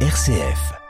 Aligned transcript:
RCF. 0.00 0.85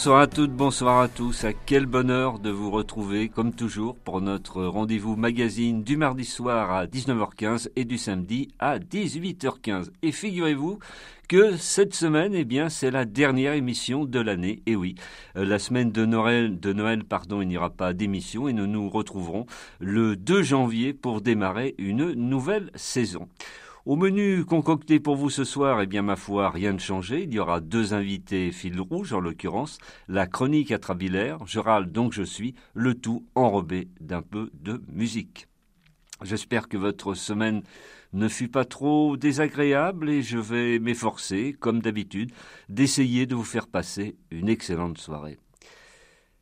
Bonsoir 0.00 0.20
à 0.20 0.26
toutes, 0.28 0.52
bonsoir 0.52 1.00
à 1.00 1.08
tous. 1.08 1.44
À 1.44 1.52
quel 1.52 1.84
bonheur 1.84 2.38
de 2.38 2.48
vous 2.48 2.70
retrouver, 2.70 3.28
comme 3.28 3.52
toujours, 3.52 3.96
pour 3.96 4.22
notre 4.22 4.64
rendez-vous 4.64 5.14
magazine 5.14 5.82
du 5.82 5.98
mardi 5.98 6.24
soir 6.24 6.72
à 6.72 6.86
19h15 6.86 7.68
et 7.76 7.84
du 7.84 7.98
samedi 7.98 8.48
à 8.58 8.78
18h15. 8.78 9.90
Et 10.00 10.10
figurez-vous 10.10 10.78
que 11.28 11.54
cette 11.58 11.94
semaine, 11.94 12.34
eh 12.34 12.46
bien, 12.46 12.70
c'est 12.70 12.90
la 12.90 13.04
dernière 13.04 13.52
émission 13.52 14.06
de 14.06 14.20
l'année. 14.20 14.62
Et 14.64 14.74
oui, 14.74 14.94
euh, 15.36 15.44
la 15.44 15.58
semaine 15.58 15.92
de 15.92 16.06
Noël, 16.06 16.58
de 16.58 16.72
Noël, 16.72 17.04
pardon, 17.04 17.42
il 17.42 17.48
n'y 17.48 17.58
aura 17.58 17.68
pas 17.68 17.92
d'émission 17.92 18.48
et 18.48 18.54
nous 18.54 18.66
nous 18.66 18.88
retrouverons 18.88 19.44
le 19.80 20.16
2 20.16 20.40
janvier 20.40 20.94
pour 20.94 21.20
démarrer 21.20 21.74
une 21.76 22.12
nouvelle 22.12 22.70
saison. 22.74 23.28
Au 23.86 23.96
menu 23.96 24.44
concocté 24.44 25.00
pour 25.00 25.16
vous 25.16 25.30
ce 25.30 25.42
soir, 25.42 25.80
eh 25.80 25.86
bien 25.86 26.02
ma 26.02 26.16
foi, 26.16 26.50
rien 26.50 26.74
de 26.74 26.80
changé. 26.80 27.22
Il 27.22 27.32
y 27.32 27.38
aura 27.38 27.60
deux 27.60 27.94
invités 27.94 28.52
fil 28.52 28.78
rouge, 28.78 29.14
en 29.14 29.20
l'occurrence, 29.20 29.78
la 30.06 30.26
chronique 30.26 30.70
atrabilaire, 30.70 31.38
je 31.46 31.60
râle 31.60 31.90
donc 31.90 32.12
je 32.12 32.22
suis, 32.22 32.54
le 32.74 32.94
tout 32.94 33.24
enrobé 33.34 33.88
d'un 34.00 34.20
peu 34.20 34.50
de 34.52 34.82
musique. 34.92 35.46
J'espère 36.22 36.68
que 36.68 36.76
votre 36.76 37.14
semaine 37.14 37.62
ne 38.12 38.28
fut 38.28 38.48
pas 38.48 38.66
trop 38.66 39.16
désagréable 39.16 40.10
et 40.10 40.20
je 40.20 40.36
vais 40.36 40.78
m'efforcer, 40.78 41.56
comme 41.58 41.80
d'habitude, 41.80 42.32
d'essayer 42.68 43.24
de 43.24 43.34
vous 43.34 43.44
faire 43.44 43.66
passer 43.66 44.16
une 44.30 44.50
excellente 44.50 44.98
soirée. 44.98 45.38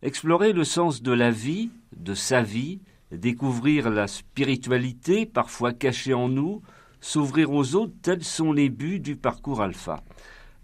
Explorer 0.02 0.52
le 0.52 0.64
sens 0.64 1.02
de 1.02 1.12
la 1.12 1.30
vie, 1.30 1.70
de 1.96 2.14
sa 2.14 2.42
vie, 2.42 2.80
découvrir 3.12 3.90
la 3.90 4.08
spiritualité 4.08 5.24
parfois 5.24 5.72
cachée 5.72 6.14
en 6.14 6.28
nous, 6.28 6.62
S'ouvrir 7.00 7.52
aux 7.52 7.76
autres, 7.76 7.94
tels 8.02 8.24
sont 8.24 8.52
les 8.52 8.70
buts 8.70 8.98
du 8.98 9.14
parcours 9.14 9.62
alpha. 9.62 10.02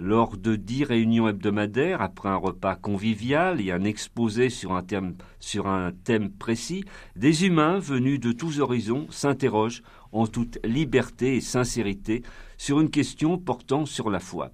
Lors 0.01 0.37
de 0.37 0.57
dix 0.57 0.83
réunions 0.83 1.29
hebdomadaires, 1.29 2.03
après 2.03 2.29
un 2.29 2.37
repas 2.37 2.75
convivial 2.75 3.61
et 3.61 3.71
un 3.71 3.85
exposé 3.85 4.51
sur 4.51 4.73
un, 4.73 4.83
thème, 4.83 5.15
sur 5.39 5.69
un 5.69 5.93
thème 5.93 6.31
précis, 6.31 6.85
des 7.15 7.47
humains 7.47 7.79
venus 7.79 8.19
de 8.19 8.33
tous 8.33 8.59
horizons 8.59 9.07
s'interrogent 9.11 9.85
en 10.11 10.27
toute 10.27 10.59
liberté 10.65 11.37
et 11.37 11.41
sincérité 11.41 12.25
sur 12.59 12.81
une 12.81 12.91
question 12.91 13.39
portant 13.39 13.87
sur 13.87 14.11
la 14.11 14.19
foi. 14.19 14.51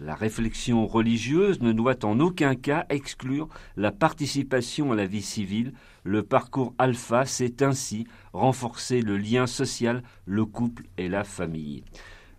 La 0.00 0.14
réflexion 0.14 0.86
religieuse 0.86 1.60
ne 1.60 1.72
doit 1.72 2.04
en 2.04 2.20
aucun 2.20 2.54
cas 2.54 2.84
exclure 2.88 3.48
la 3.76 3.90
participation 3.90 4.92
à 4.92 4.94
la 4.94 5.06
vie 5.06 5.22
civile. 5.22 5.72
Le 6.10 6.22
parcours 6.22 6.72
alpha, 6.78 7.26
c'est 7.26 7.60
ainsi 7.60 8.06
renforcer 8.32 9.02
le 9.02 9.18
lien 9.18 9.46
social, 9.46 10.02
le 10.24 10.46
couple 10.46 10.84
et 10.96 11.06
la 11.06 11.22
famille. 11.22 11.84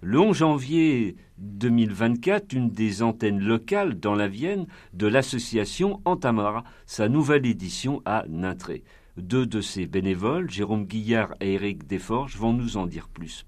Le 0.02 0.20
11 0.20 0.38
janvier 0.38 1.16
2024, 1.38 2.54
une 2.54 2.72
des 2.72 3.04
antennes 3.04 3.40
locales 3.40 4.00
dans 4.00 4.16
la 4.16 4.28
Vienne 4.28 4.66
de 4.94 5.06
l'association 5.06 6.02
entamera 6.06 6.64
sa 6.88 7.10
nouvelle 7.10 7.46
édition 7.46 8.02
à 8.06 8.26
Nintré. 8.28 8.84
Deux 9.18 9.46
de 9.46 9.62
ses 9.62 9.86
bénévoles, 9.86 10.50
Jérôme 10.50 10.86
Guillard 10.86 11.36
et 11.40 11.54
Éric 11.54 11.86
Desforges, 11.86 12.38
vont 12.38 12.54
nous 12.54 12.76
en 12.78 12.88
dire 12.88 13.08
plus. 13.08 13.46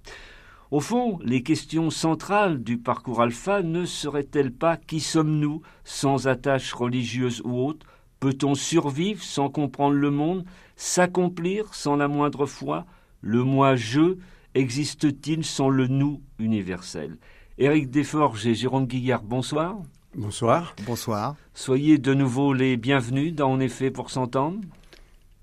Au 0.70 0.82
fond, 0.82 1.18
les 1.24 1.42
questions 1.42 1.90
centrales 1.90 2.62
du 2.62 2.78
parcours 2.78 3.24
alpha 3.24 3.64
ne 3.64 3.86
seraient-elles 3.86 4.54
pas 4.54 4.78
qui 4.78 5.00
sommes-nous 5.00 5.64
sans 5.84 6.28
attache 6.28 6.74
religieuse 6.74 7.42
ou 7.44 7.58
autre 7.66 7.88
Peut-on 8.22 8.54
survivre 8.54 9.24
sans 9.24 9.50
comprendre 9.50 9.96
le 9.96 10.12
monde 10.12 10.46
S'accomplir 10.76 11.74
sans 11.74 11.96
la 11.96 12.08
moindre 12.08 12.46
foi? 12.46 12.86
Le 13.22 13.44
moi-je 13.44 14.18
existe-t-il 14.54 15.44
sans 15.44 15.70
le 15.70 15.88
nous 15.88 16.22
universel? 16.38 17.18
Éric 17.58 17.90
Desforges 17.90 18.46
et 18.46 18.54
Jérôme 18.54 18.86
Guillard, 18.86 19.24
bonsoir. 19.24 19.80
Bonsoir. 20.14 20.76
Bonsoir. 20.86 21.36
Soyez 21.56 21.98
de 21.98 22.14
nouveau 22.14 22.54
les 22.54 22.78
bienvenus 22.78 23.34
dans 23.34 23.54
En 23.54 23.60
effet 23.60 23.90
pour 23.90 24.12
s'entendre. 24.12 24.60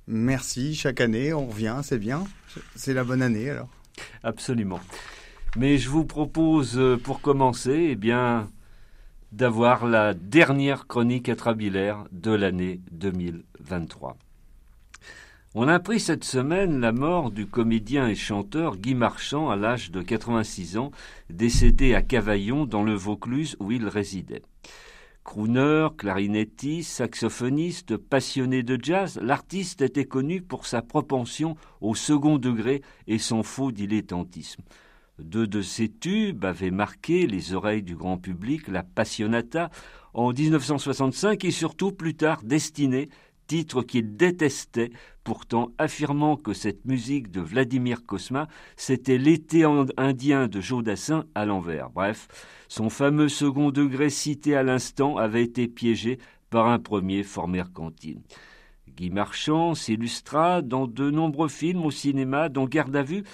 Merci, 0.06 0.76
chaque 0.76 1.00
année 1.00 1.32
on 1.32 1.48
revient, 1.48 1.80
c'est 1.82 1.98
bien. 1.98 2.22
C'est 2.76 2.94
la 2.94 3.02
bonne 3.02 3.22
année 3.22 3.50
alors. 3.50 3.70
Absolument. 4.22 4.78
Mais 5.56 5.78
je 5.78 5.88
vous 5.88 6.04
propose, 6.04 6.78
euh, 6.78 6.96
pour 6.96 7.22
commencer, 7.22 7.88
eh 7.90 7.96
bien, 7.96 8.48
d'avoir 9.32 9.86
la 9.86 10.14
dernière 10.14 10.86
chronique 10.86 11.28
atrabilaire 11.28 12.04
de 12.12 12.32
l'année 12.32 12.80
2023. 12.92 14.16
On 15.54 15.66
a 15.66 15.74
appris 15.74 15.98
cette 15.98 16.24
semaine 16.24 16.80
la 16.80 16.92
mort 16.92 17.30
du 17.30 17.46
comédien 17.46 18.06
et 18.06 18.14
chanteur 18.14 18.76
Guy 18.76 18.94
Marchand 18.94 19.50
à 19.50 19.56
l'âge 19.56 19.90
de 19.90 20.02
86 20.02 20.76
ans, 20.78 20.92
décédé 21.30 21.94
à 21.94 22.02
Cavaillon 22.02 22.66
dans 22.66 22.82
le 22.82 22.94
Vaucluse 22.94 23.56
où 23.58 23.72
il 23.72 23.88
résidait. 23.88 24.42
Crooner, 25.24 25.88
clarinettiste, 25.96 26.90
saxophoniste, 26.90 27.96
passionné 27.96 28.62
de 28.62 28.78
jazz, 28.82 29.18
l'artiste 29.22 29.82
était 29.82 30.06
connu 30.06 30.42
pour 30.42 30.64
sa 30.64 30.80
propension 30.80 31.56
au 31.80 31.94
second 31.94 32.38
degré 32.38 32.82
et 33.06 33.18
son 33.18 33.42
faux 33.42 33.72
dilettantisme. 33.72 34.62
Deux 35.18 35.46
de 35.46 35.62
ces 35.62 35.88
tubes 35.88 36.44
avaient 36.44 36.70
marqué 36.70 37.26
les 37.26 37.52
oreilles 37.52 37.82
du 37.82 37.96
grand 37.96 38.18
public, 38.18 38.68
la 38.68 38.84
Passionata, 38.84 39.70
en 40.14 40.32
1965 40.32 41.44
et 41.44 41.50
surtout 41.50 41.92
plus 41.92 42.14
tard 42.14 42.42
Destinée, 42.44 43.08
titre 43.48 43.82
qu'il 43.82 44.16
détestait, 44.16 44.90
pourtant 45.24 45.72
affirmant 45.78 46.36
que 46.36 46.52
cette 46.52 46.84
musique 46.84 47.30
de 47.30 47.40
Vladimir 47.40 48.06
Kosma, 48.06 48.46
c'était 48.76 49.18
l'été 49.18 49.64
indien 49.96 50.46
de 50.46 50.60
Jodassin 50.60 51.24
à 51.34 51.44
l'envers. 51.44 51.90
Bref, 51.90 52.28
son 52.68 52.88
fameux 52.88 53.28
second 53.28 53.70
degré 53.70 54.10
cité 54.10 54.54
à 54.54 54.62
l'instant 54.62 55.16
avait 55.16 55.42
été 55.42 55.66
piégé 55.66 56.18
par 56.50 56.68
un 56.68 56.78
premier 56.78 57.24
fort 57.24 57.48
mercantile. 57.48 58.20
Guy 58.96 59.10
Marchand 59.10 59.74
s'illustra 59.74 60.62
dans 60.62 60.86
de 60.86 61.10
nombreux 61.10 61.48
films 61.48 61.84
au 61.84 61.90
cinéma, 61.90 62.48
dont 62.48 62.66
Garde 62.66 62.96
à 62.96 63.02
vue, 63.02 63.24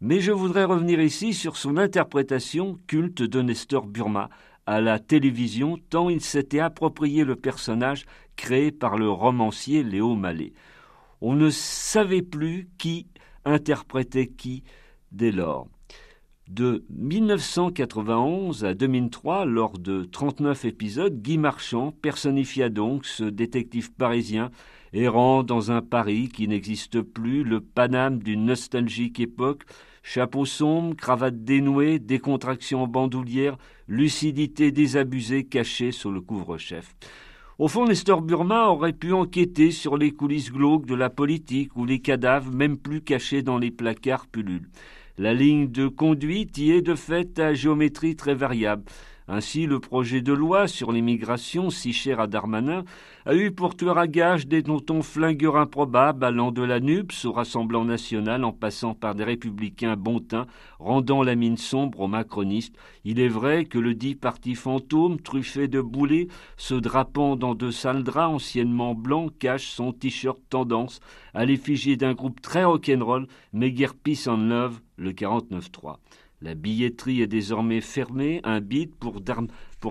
mais 0.00 0.20
je 0.20 0.32
voudrais 0.32 0.64
revenir 0.64 1.00
ici 1.00 1.34
sur 1.34 1.56
son 1.56 1.76
interprétation 1.76 2.78
culte 2.86 3.22
de 3.22 3.42
Nestor 3.42 3.86
Burma 3.86 4.28
à 4.66 4.80
la 4.80 4.98
télévision, 4.98 5.78
tant 5.90 6.08
il 6.08 6.20
s'était 6.20 6.60
approprié 6.60 7.24
le 7.24 7.36
personnage 7.36 8.06
créé 8.36 8.72
par 8.72 8.96
le 8.96 9.10
romancier 9.10 9.82
Léo 9.82 10.14
Mallet. 10.14 10.52
On 11.20 11.34
ne 11.34 11.50
savait 11.50 12.22
plus 12.22 12.68
qui 12.78 13.06
interprétait 13.44 14.26
qui 14.26 14.64
dès 15.12 15.32
lors. 15.32 15.68
De 16.48 16.84
1991 16.90 18.64
à 18.66 18.74
2003, 18.74 19.46
lors 19.46 19.78
de 19.78 20.04
39 20.04 20.66
épisodes, 20.66 21.22
Guy 21.22 21.38
Marchand 21.38 21.92
personnifia 22.02 22.68
donc 22.68 23.06
ce 23.06 23.24
détective 23.24 23.92
parisien 23.92 24.50
errant 24.94 25.42
dans 25.42 25.70
un 25.70 25.82
Paris 25.82 26.28
qui 26.32 26.48
n'existe 26.48 27.02
plus, 27.02 27.42
le 27.42 27.60
Paname 27.60 28.20
d'une 28.20 28.46
nostalgique 28.46 29.20
époque, 29.20 29.64
chapeau 30.02 30.44
sombre, 30.44 30.94
cravate 30.94 31.44
dénouée, 31.44 31.98
décontraction 31.98 32.86
bandoulière, 32.86 33.56
lucidité 33.88 34.70
désabusée 34.70 35.44
cachée 35.44 35.92
sous 35.92 36.10
le 36.10 36.20
couvre-chef. 36.20 36.94
Au 37.58 37.68
fond, 37.68 37.86
Nestor 37.86 38.20
Burma 38.20 38.68
aurait 38.68 38.92
pu 38.92 39.12
enquêter 39.12 39.70
sur 39.70 39.96
les 39.96 40.10
coulisses 40.10 40.52
glauques 40.52 40.86
de 40.86 40.94
la 40.94 41.10
politique 41.10 41.76
ou 41.76 41.84
les 41.84 42.00
cadavres 42.00 42.50
même 42.50 42.76
plus 42.76 43.00
cachés 43.00 43.42
dans 43.42 43.58
les 43.58 43.70
placards 43.70 44.26
pullulent. 44.26 44.68
La 45.18 45.32
ligne 45.32 45.70
de 45.70 45.86
conduite 45.86 46.58
y 46.58 46.72
est 46.72 46.82
de 46.82 46.96
fait 46.96 47.38
à 47.38 47.54
géométrie 47.54 48.16
très 48.16 48.34
variable. 48.34 48.82
Ainsi, 49.26 49.64
le 49.64 49.80
projet 49.80 50.20
de 50.20 50.34
loi 50.34 50.68
sur 50.68 50.92
l'immigration, 50.92 51.70
si 51.70 51.94
cher 51.94 52.20
à 52.20 52.26
Darmanin, 52.26 52.84
a 53.24 53.34
eu 53.34 53.52
pour 53.52 53.74
tueur 53.74 53.96
à 53.96 54.06
gage 54.06 54.46
des 54.46 54.62
tontons 54.62 55.02
flingueurs 55.02 55.56
improbables 55.56 56.24
allant 56.24 56.52
de 56.52 56.60
la 56.60 56.78
NUPS 56.78 57.24
au 57.24 57.32
Rassemblement 57.32 57.86
national 57.86 58.44
en 58.44 58.52
passant 58.52 58.92
par 58.92 59.14
des 59.14 59.24
républicains 59.24 59.96
bontins, 59.96 60.46
rendant 60.78 61.22
la 61.22 61.36
mine 61.36 61.56
sombre 61.56 62.00
aux 62.00 62.06
macronistes. 62.06 62.76
Il 63.04 63.18
est 63.18 63.28
vrai 63.28 63.64
que 63.64 63.78
le 63.78 63.94
dit 63.94 64.14
parti 64.14 64.54
fantôme, 64.54 65.18
truffé 65.18 65.68
de 65.68 65.80
boulets, 65.80 66.28
se 66.58 66.74
drapant 66.74 67.36
dans 67.36 67.54
de 67.54 67.70
sales 67.70 68.02
draps 68.02 68.34
anciennement 68.34 68.94
blancs, 68.94 69.32
cache 69.38 69.68
son 69.68 69.92
t-shirt 69.92 70.38
tendance 70.50 71.00
à 71.32 71.46
l'effigie 71.46 71.96
d'un 71.96 72.12
groupe 72.12 72.42
très 72.42 72.64
rock'n'roll, 72.64 73.26
mais 73.54 73.72
guère 73.72 73.94
peace 73.94 74.28
and 74.28 74.48
love, 74.48 74.80
le 74.98 75.12
49-3. 75.12 75.96
La 76.44 76.54
billetterie 76.54 77.22
est 77.22 77.26
désormais 77.26 77.80
fermée, 77.80 78.42
un 78.44 78.60
bid 78.60 78.94
pour, 78.96 79.22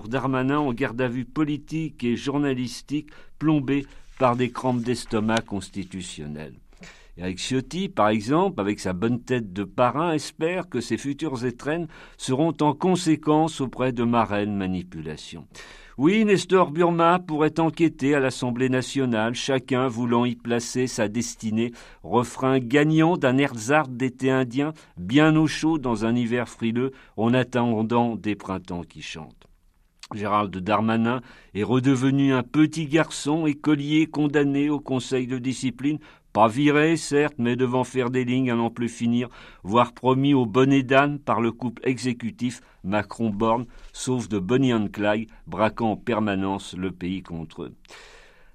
Darmanin 0.08 0.58
en 0.58 0.72
garde 0.72 1.00
à 1.00 1.08
vue 1.08 1.24
politique 1.24 2.04
et 2.04 2.14
journalistique 2.14 3.10
plombé 3.40 3.86
par 4.20 4.36
des 4.36 4.52
crampes 4.52 4.82
d'estomac 4.82 5.40
constitutionnelles. 5.40 6.54
Eric 7.16 7.40
Ciotti, 7.40 7.88
par 7.88 8.08
exemple, 8.08 8.60
avec 8.60 8.78
sa 8.78 8.92
bonne 8.92 9.20
tête 9.20 9.52
de 9.52 9.64
parrain, 9.64 10.12
espère 10.12 10.68
que 10.68 10.80
ses 10.80 10.96
futures 10.96 11.44
étrennes 11.44 11.88
seront 12.18 12.54
en 12.60 12.72
conséquence 12.72 13.60
auprès 13.60 13.90
de 13.90 14.04
marraines 14.04 14.54
manipulations. 14.54 15.48
Oui, 15.96 16.24
Nestor 16.24 16.72
Burma 16.72 17.20
pourrait 17.20 17.60
enquêter 17.60 18.16
à 18.16 18.20
l'Assemblée 18.20 18.68
nationale, 18.68 19.36
chacun 19.36 19.86
voulant 19.86 20.24
y 20.24 20.34
placer 20.34 20.88
sa 20.88 21.06
destinée, 21.06 21.70
refrain 22.02 22.58
gagnant 22.58 23.16
d'un 23.16 23.38
erzard 23.38 23.86
d'été 23.86 24.28
indien, 24.28 24.72
bien 24.96 25.36
au 25.36 25.46
chaud 25.46 25.78
dans 25.78 26.04
un 26.04 26.16
hiver 26.16 26.48
frileux, 26.48 26.90
en 27.16 27.32
attendant 27.32 28.16
des 28.16 28.34
printemps 28.34 28.82
qui 28.82 29.02
chantent. 29.02 29.46
Gérald 30.12 30.56
Darmanin 30.56 31.20
est 31.54 31.62
redevenu 31.62 32.32
un 32.32 32.42
petit 32.42 32.86
garçon 32.86 33.46
écolier 33.46 34.06
condamné 34.06 34.70
au 34.70 34.80
conseil 34.80 35.28
de 35.28 35.38
discipline 35.38 35.98
pas 36.34 36.48
viré, 36.48 36.96
certes, 36.96 37.36
mais 37.38 37.54
devant 37.54 37.84
faire 37.84 38.10
des 38.10 38.24
lignes 38.24 38.50
à 38.50 38.56
n'en 38.56 38.68
plus 38.68 38.88
finir, 38.88 39.28
voire 39.62 39.92
promis 39.92 40.34
au 40.34 40.46
bonnet 40.46 40.82
d'âne 40.82 41.20
par 41.20 41.40
le 41.40 41.52
couple 41.52 41.88
exécutif 41.88 42.60
Macron-Borne, 42.82 43.66
sauf 43.92 44.28
de 44.28 44.40
Bonnie 44.40 44.74
and 44.74 44.88
Clyde, 44.92 45.30
braquant 45.46 45.92
en 45.92 45.96
permanence 45.96 46.74
le 46.76 46.90
pays 46.90 47.22
contre 47.22 47.62
eux. 47.62 47.74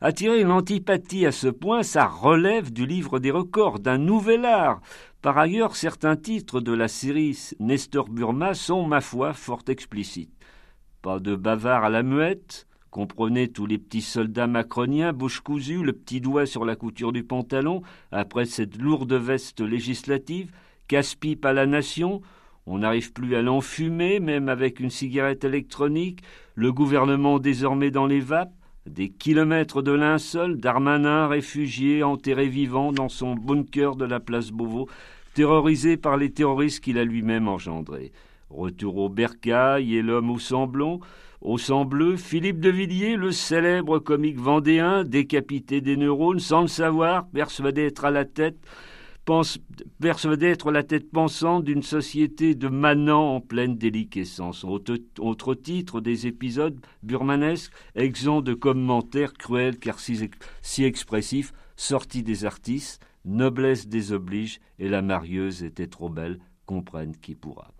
Attirer 0.01 0.41
une 0.41 0.51
antipathie 0.51 1.25
à 1.25 1.31
ce 1.31 1.47
point, 1.47 1.81
ça 1.81 2.05
relève 2.05 2.73
du 2.73 2.85
livre 2.85 3.17
des 3.17 3.31
records, 3.31 3.79
d'un 3.79 3.97
nouvel 3.97 4.43
art. 4.43 4.81
Par 5.21 5.37
ailleurs, 5.37 5.77
certains 5.77 6.17
titres 6.17 6.59
de 6.59 6.73
la 6.73 6.89
série 6.89 7.37
Nestor 7.61 8.09
Burma 8.09 8.55
sont, 8.55 8.85
ma 8.85 8.99
foi, 8.99 9.31
fort 9.31 9.63
explicites. 9.69 10.33
Pas 11.01 11.19
de 11.19 11.33
bavard 11.33 11.85
à 11.85 11.89
la 11.89 12.03
muette, 12.03 12.67
Comprenez 12.91 13.49
tous 13.49 13.67
les 13.67 13.77
petits 13.77 14.01
soldats 14.01 14.47
macroniens, 14.47 15.13
bouche 15.13 15.41
cousue, 15.41 15.83
le 15.83 15.93
petit 15.93 16.21
doigt 16.21 16.47
sur 16.47 16.65
la 16.65 16.75
couture 16.75 17.11
du 17.11 17.23
pantalon, 17.23 17.83
après 18.11 18.45
cette 18.45 18.81
lourde 18.81 19.13
veste 19.13 19.61
législative, 19.61 20.51
casse-pipe 20.87 21.45
à 21.45 21.53
la 21.53 21.67
nation, 21.67 22.21
on 22.65 22.79
n'arrive 22.79 23.13
plus 23.13 23.35
à 23.35 23.41
l'enfumer, 23.41 24.19
même 24.19 24.49
avec 24.49 24.79
une 24.79 24.89
cigarette 24.89 25.43
électronique, 25.43 26.21
le 26.55 26.71
gouvernement 26.71 27.39
désormais 27.39 27.91
dans 27.91 28.07
les 28.07 28.19
vapes, 28.19 28.53
des 28.87 29.09
kilomètres 29.09 29.83
de 29.83 29.91
linceul, 29.91 30.57
Darmanin 30.57 31.27
réfugié, 31.27 32.01
enterré 32.01 32.47
vivant 32.47 32.91
dans 32.91 33.09
son 33.09 33.35
bunker 33.35 33.95
de 33.95 34.05
la 34.05 34.19
place 34.19 34.51
Beauvau, 34.51 34.87
terrorisé 35.35 35.95
par 35.95 36.17
les 36.17 36.31
terroristes 36.31 36.83
qu'il 36.83 36.97
a 36.97 37.03
lui-même 37.03 37.47
engendrés. 37.47 38.11
Retour 38.49 38.97
au 38.97 39.09
bercail 39.09 39.95
et 39.95 40.01
l'homme 40.01 40.31
au 40.31 40.39
semblon, 40.39 40.99
au 41.41 41.57
sang 41.57 41.85
bleu, 41.85 42.17
Philippe 42.17 42.59
de 42.59 42.69
Villiers, 42.69 43.15
le 43.15 43.31
célèbre 43.31 43.99
comique 43.99 44.39
vendéen, 44.39 45.03
décapité 45.03 45.79
des 45.79 45.95
neurones, 45.95 46.39
sans 46.39 46.61
le 46.61 46.67
savoir, 46.67 47.27
persuadé 47.29 47.83
d'être 47.83 48.03
à 48.03 48.11
la 48.11 48.25
tête, 48.25 48.57
persuadé 50.01 50.47
d'être 50.47 50.71
la 50.71 50.83
tête 50.83 51.09
pensante 51.11 51.63
d'une 51.63 51.83
société 51.83 52.55
de 52.55 52.67
manants 52.67 53.35
en 53.35 53.41
pleine 53.41 53.77
déliquescence. 53.77 54.65
Autre, 54.65 55.53
titre 55.55 56.01
des 56.01 56.27
épisodes 56.27 56.79
burmanesques, 57.03 57.71
exempts 57.95 58.41
de 58.41 58.53
commentaires 58.53 59.33
cruels 59.33 59.79
car 59.79 59.99
si, 59.99 60.29
si 60.61 60.83
expressifs, 60.83 61.53
sortie 61.77 62.23
des 62.23 62.43
artistes, 62.43 63.01
noblesse 63.23 63.87
des 63.87 64.11
obliges, 64.11 64.59
et 64.77 64.89
la 64.89 65.01
marieuse 65.01 65.63
était 65.63 65.87
trop 65.87 66.09
belle, 66.09 66.39
comprenne 66.65 67.15
qui 67.15 67.35
pourra. 67.35 67.71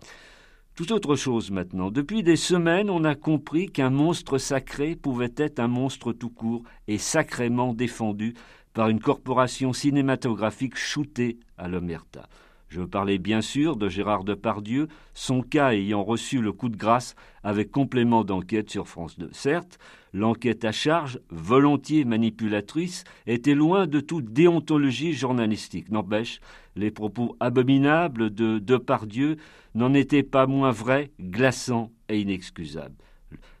Tout 0.74 0.92
autre 0.92 1.14
chose 1.14 1.50
maintenant. 1.50 1.90
Depuis 1.90 2.22
des 2.22 2.36
semaines, 2.36 2.90
on 2.90 3.04
a 3.04 3.14
compris 3.14 3.70
qu'un 3.70 3.90
monstre 3.90 4.38
sacré 4.38 4.96
pouvait 4.96 5.34
être 5.36 5.58
un 5.58 5.68
monstre 5.68 6.12
tout 6.12 6.30
court 6.30 6.62
et 6.88 6.96
sacrément 6.98 7.74
défendu 7.74 8.34
par 8.72 8.88
une 8.88 9.00
corporation 9.00 9.72
cinématographique 9.72 10.76
shootée 10.76 11.38
à 11.58 11.68
l'omerta. 11.68 12.28
Je 12.70 12.82
parlais 12.82 13.18
bien 13.18 13.40
sûr 13.40 13.74
de 13.74 13.88
Gérard 13.88 14.22
Depardieu, 14.22 14.86
son 15.12 15.42
cas 15.42 15.72
ayant 15.72 16.04
reçu 16.04 16.40
le 16.40 16.52
coup 16.52 16.68
de 16.68 16.76
grâce 16.76 17.16
avec 17.42 17.72
complément 17.72 18.22
d'enquête 18.22 18.70
sur 18.70 18.86
France 18.86 19.18
2. 19.18 19.28
Certes, 19.32 19.80
l'enquête 20.12 20.64
à 20.64 20.70
charge, 20.70 21.18
volontiers 21.30 22.04
manipulatrice, 22.04 23.02
était 23.26 23.56
loin 23.56 23.88
de 23.88 23.98
toute 23.98 24.32
déontologie 24.32 25.14
journalistique. 25.14 25.90
N'empêche, 25.90 26.40
les 26.76 26.92
propos 26.92 27.36
abominables 27.40 28.32
de 28.32 28.60
Depardieu 28.60 29.36
n'en 29.74 29.92
étaient 29.92 30.22
pas 30.22 30.46
moins 30.46 30.70
vrais, 30.70 31.10
glaçants 31.20 31.90
et 32.08 32.20
inexcusables. 32.20 32.94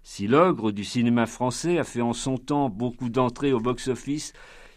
Si 0.04 0.28
l'ogre 0.28 0.70
du 0.70 0.84
cinéma 0.84 1.26
français 1.26 1.78
a 1.78 1.84
fait 1.84 2.00
en 2.00 2.12
son 2.12 2.38
temps 2.38 2.68
beaucoup 2.68 3.08
d'entrées 3.08 3.52
au 3.52 3.60
box-office, 3.60 4.34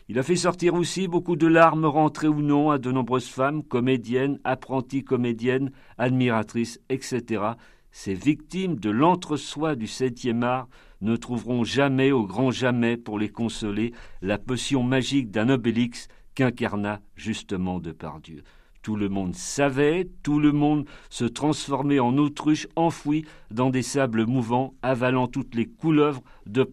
il 0.09 0.19
a 0.19 0.23
fait 0.23 0.35
sortir 0.35 0.73
aussi 0.73 1.07
beaucoup 1.07 1.38
de 1.38 1.47
larmes 1.47 1.85
rentrées 1.85 2.27
ou 2.27 2.41
non 2.41 2.71
à 2.71 2.77
de 2.77 2.91
nombreuses 2.91 3.29
femmes, 3.29 3.63
comédiennes, 3.63 4.39
apprenties 4.44 5.03
comédiennes, 5.03 5.71
admiratrices, 5.97 6.81
etc. 6.89 7.44
Ces 7.91 8.13
victimes 8.13 8.75
de 8.75 8.89
l'entre-soi 8.89 9.75
du 9.75 9.88
septième 9.88 10.44
art 10.44 10.67
ne 11.00 11.15
trouveront 11.15 11.63
jamais, 11.63 12.11
au 12.11 12.25
grand 12.25 12.51
jamais, 12.51 12.97
pour 12.97 13.17
les 13.17 13.29
consoler, 13.29 13.94
la 14.21 14.38
potion 14.38 14.83
magique 14.83 15.31
d'un 15.31 15.50
Obélix 15.50 16.07
qu'incarna 16.35 17.00
justement 17.15 17.79
de 17.79 17.95
Dieu. 18.21 18.44
Tout 18.81 18.97
le 18.97 19.07
monde 19.07 19.35
savait, 19.35 20.09
tout 20.23 20.39
le 20.39 20.51
monde 20.51 20.85
se 21.09 21.23
transformait 21.23 22.00
en 22.00 22.17
autruche 22.17 22.67
enfouie 22.75 23.23
dans 23.51 23.69
des 23.69 23.81
sables 23.81 24.25
mouvants, 24.25 24.73
avalant 24.81 25.27
toutes 25.27 25.55
les 25.55 25.67
couleuvres 25.67 26.21
de 26.45 26.63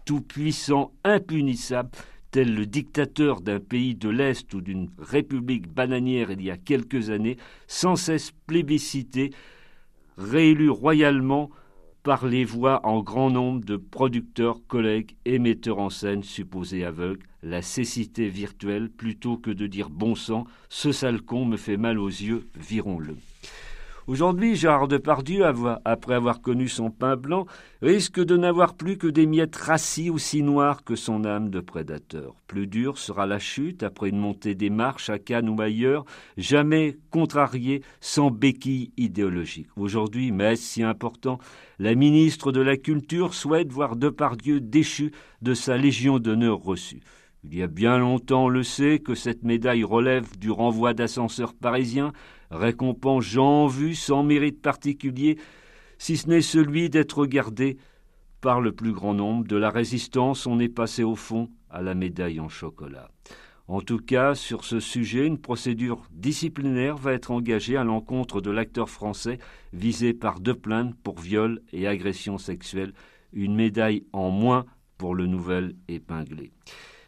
pardiotesque, 0.00 0.04
tout 0.04 0.20
puissant, 0.20 0.92
impunissable, 1.04 1.90
tel 2.30 2.54
le 2.54 2.66
dictateur 2.66 3.40
d'un 3.40 3.60
pays 3.60 3.94
de 3.94 4.08
l'Est 4.08 4.52
ou 4.54 4.60
d'une 4.60 4.88
république 4.98 5.68
bananière 5.68 6.30
il 6.30 6.42
y 6.42 6.50
a 6.50 6.56
quelques 6.56 7.10
années, 7.10 7.36
sans 7.66 7.96
cesse 7.96 8.32
plébiscité, 8.46 9.30
réélu 10.16 10.70
royalement 10.70 11.50
par 12.02 12.26
les 12.26 12.44
voix 12.44 12.86
en 12.86 13.02
grand 13.02 13.30
nombre 13.30 13.64
de 13.64 13.76
producteurs, 13.76 14.60
collègues 14.66 15.16
et 15.24 15.38
metteurs 15.38 15.78
en 15.78 15.90
scène 15.90 16.22
supposés 16.22 16.84
aveugles, 16.84 17.26
la 17.42 17.62
cécité 17.62 18.28
virtuelle, 18.28 18.90
plutôt 18.90 19.36
que 19.36 19.50
de 19.50 19.66
dire 19.66 19.90
bon 19.90 20.14
sang, 20.14 20.46
ce 20.68 20.92
sale 20.92 21.20
con 21.20 21.44
me 21.44 21.56
fait 21.56 21.76
mal 21.76 21.98
aux 21.98 22.08
yeux, 22.08 22.48
virons-le. 22.56 23.16
Aujourd'hui, 24.06 24.56
Gérard 24.56 24.88
Depardieu, 24.88 25.44
après 25.84 26.14
avoir 26.14 26.40
connu 26.40 26.68
son 26.68 26.90
pain 26.90 27.16
blanc, 27.16 27.46
risque 27.82 28.18
de 28.18 28.36
n'avoir 28.36 28.74
plus 28.74 28.96
que 28.96 29.06
des 29.06 29.26
miettes 29.26 29.56
rassis 29.56 30.10
aussi 30.10 30.42
noires 30.42 30.84
que 30.84 30.96
son 30.96 31.24
âme 31.24 31.50
de 31.50 31.60
prédateur. 31.60 32.34
Plus 32.46 32.66
dure 32.66 32.98
sera 32.98 33.26
la 33.26 33.38
chute 33.38 33.82
après 33.82 34.08
une 34.08 34.18
montée 34.18 34.54
des 34.54 34.70
marches 34.70 35.10
à 35.10 35.18
Cannes 35.18 35.48
ou 35.48 35.60
ailleurs, 35.60 36.04
jamais 36.38 36.96
contrariée 37.10 37.82
sans 38.00 38.30
béquille 38.30 38.92
idéologique. 38.96 39.68
Aujourd'hui, 39.76 40.32
mais 40.32 40.56
si 40.56 40.82
important, 40.82 41.38
la 41.78 41.94
ministre 41.94 42.52
de 42.52 42.60
la 42.60 42.76
Culture 42.76 43.34
souhaite 43.34 43.70
voir 43.70 43.96
Depardieu 43.96 44.60
déchu 44.60 45.12
de 45.42 45.54
sa 45.54 45.76
Légion 45.76 46.18
d'honneur 46.18 46.58
reçue. 46.58 47.00
Il 47.42 47.54
y 47.54 47.62
a 47.62 47.68
bien 47.68 47.98
longtemps, 47.98 48.44
on 48.44 48.48
le 48.48 48.62
sait, 48.62 48.98
que 48.98 49.14
cette 49.14 49.44
médaille 49.44 49.84
relève 49.84 50.38
du 50.38 50.50
renvoi 50.50 50.92
d'ascenseurs 50.92 51.54
parisiens, 51.54 52.12
récompense 52.50 53.24
Jean 53.24 53.66
vu 53.66 53.94
sans 53.94 54.22
mérite 54.22 54.60
particulier, 54.60 55.38
si 55.98 56.16
ce 56.16 56.28
n'est 56.28 56.42
celui 56.42 56.90
d'être 56.90 57.26
gardé 57.26 57.76
par 58.40 58.60
le 58.60 58.72
plus 58.72 58.92
grand 58.92 59.14
nombre. 59.14 59.46
De 59.46 59.56
la 59.56 59.70
résistance, 59.70 60.46
on 60.46 60.58
est 60.58 60.68
passé 60.68 61.02
au 61.02 61.14
fond 61.14 61.50
à 61.68 61.82
la 61.82 61.94
médaille 61.94 62.40
en 62.40 62.48
chocolat. 62.48 63.10
En 63.68 63.80
tout 63.80 63.98
cas, 63.98 64.34
sur 64.34 64.64
ce 64.64 64.80
sujet, 64.80 65.26
une 65.26 65.38
procédure 65.38 66.02
disciplinaire 66.10 66.96
va 66.96 67.12
être 67.12 67.30
engagée 67.30 67.76
à 67.76 67.84
l'encontre 67.84 68.40
de 68.40 68.50
l'acteur 68.50 68.90
français 68.90 69.38
visé 69.72 70.12
par 70.12 70.40
deux 70.40 70.56
plaintes 70.56 70.96
pour 71.04 71.20
viol 71.20 71.62
et 71.72 71.86
agression 71.86 72.36
sexuelle, 72.36 72.92
une 73.32 73.54
médaille 73.54 74.02
en 74.12 74.30
moins 74.30 74.66
pour 74.98 75.14
le 75.14 75.26
nouvel 75.26 75.76
épinglé. 75.86 76.50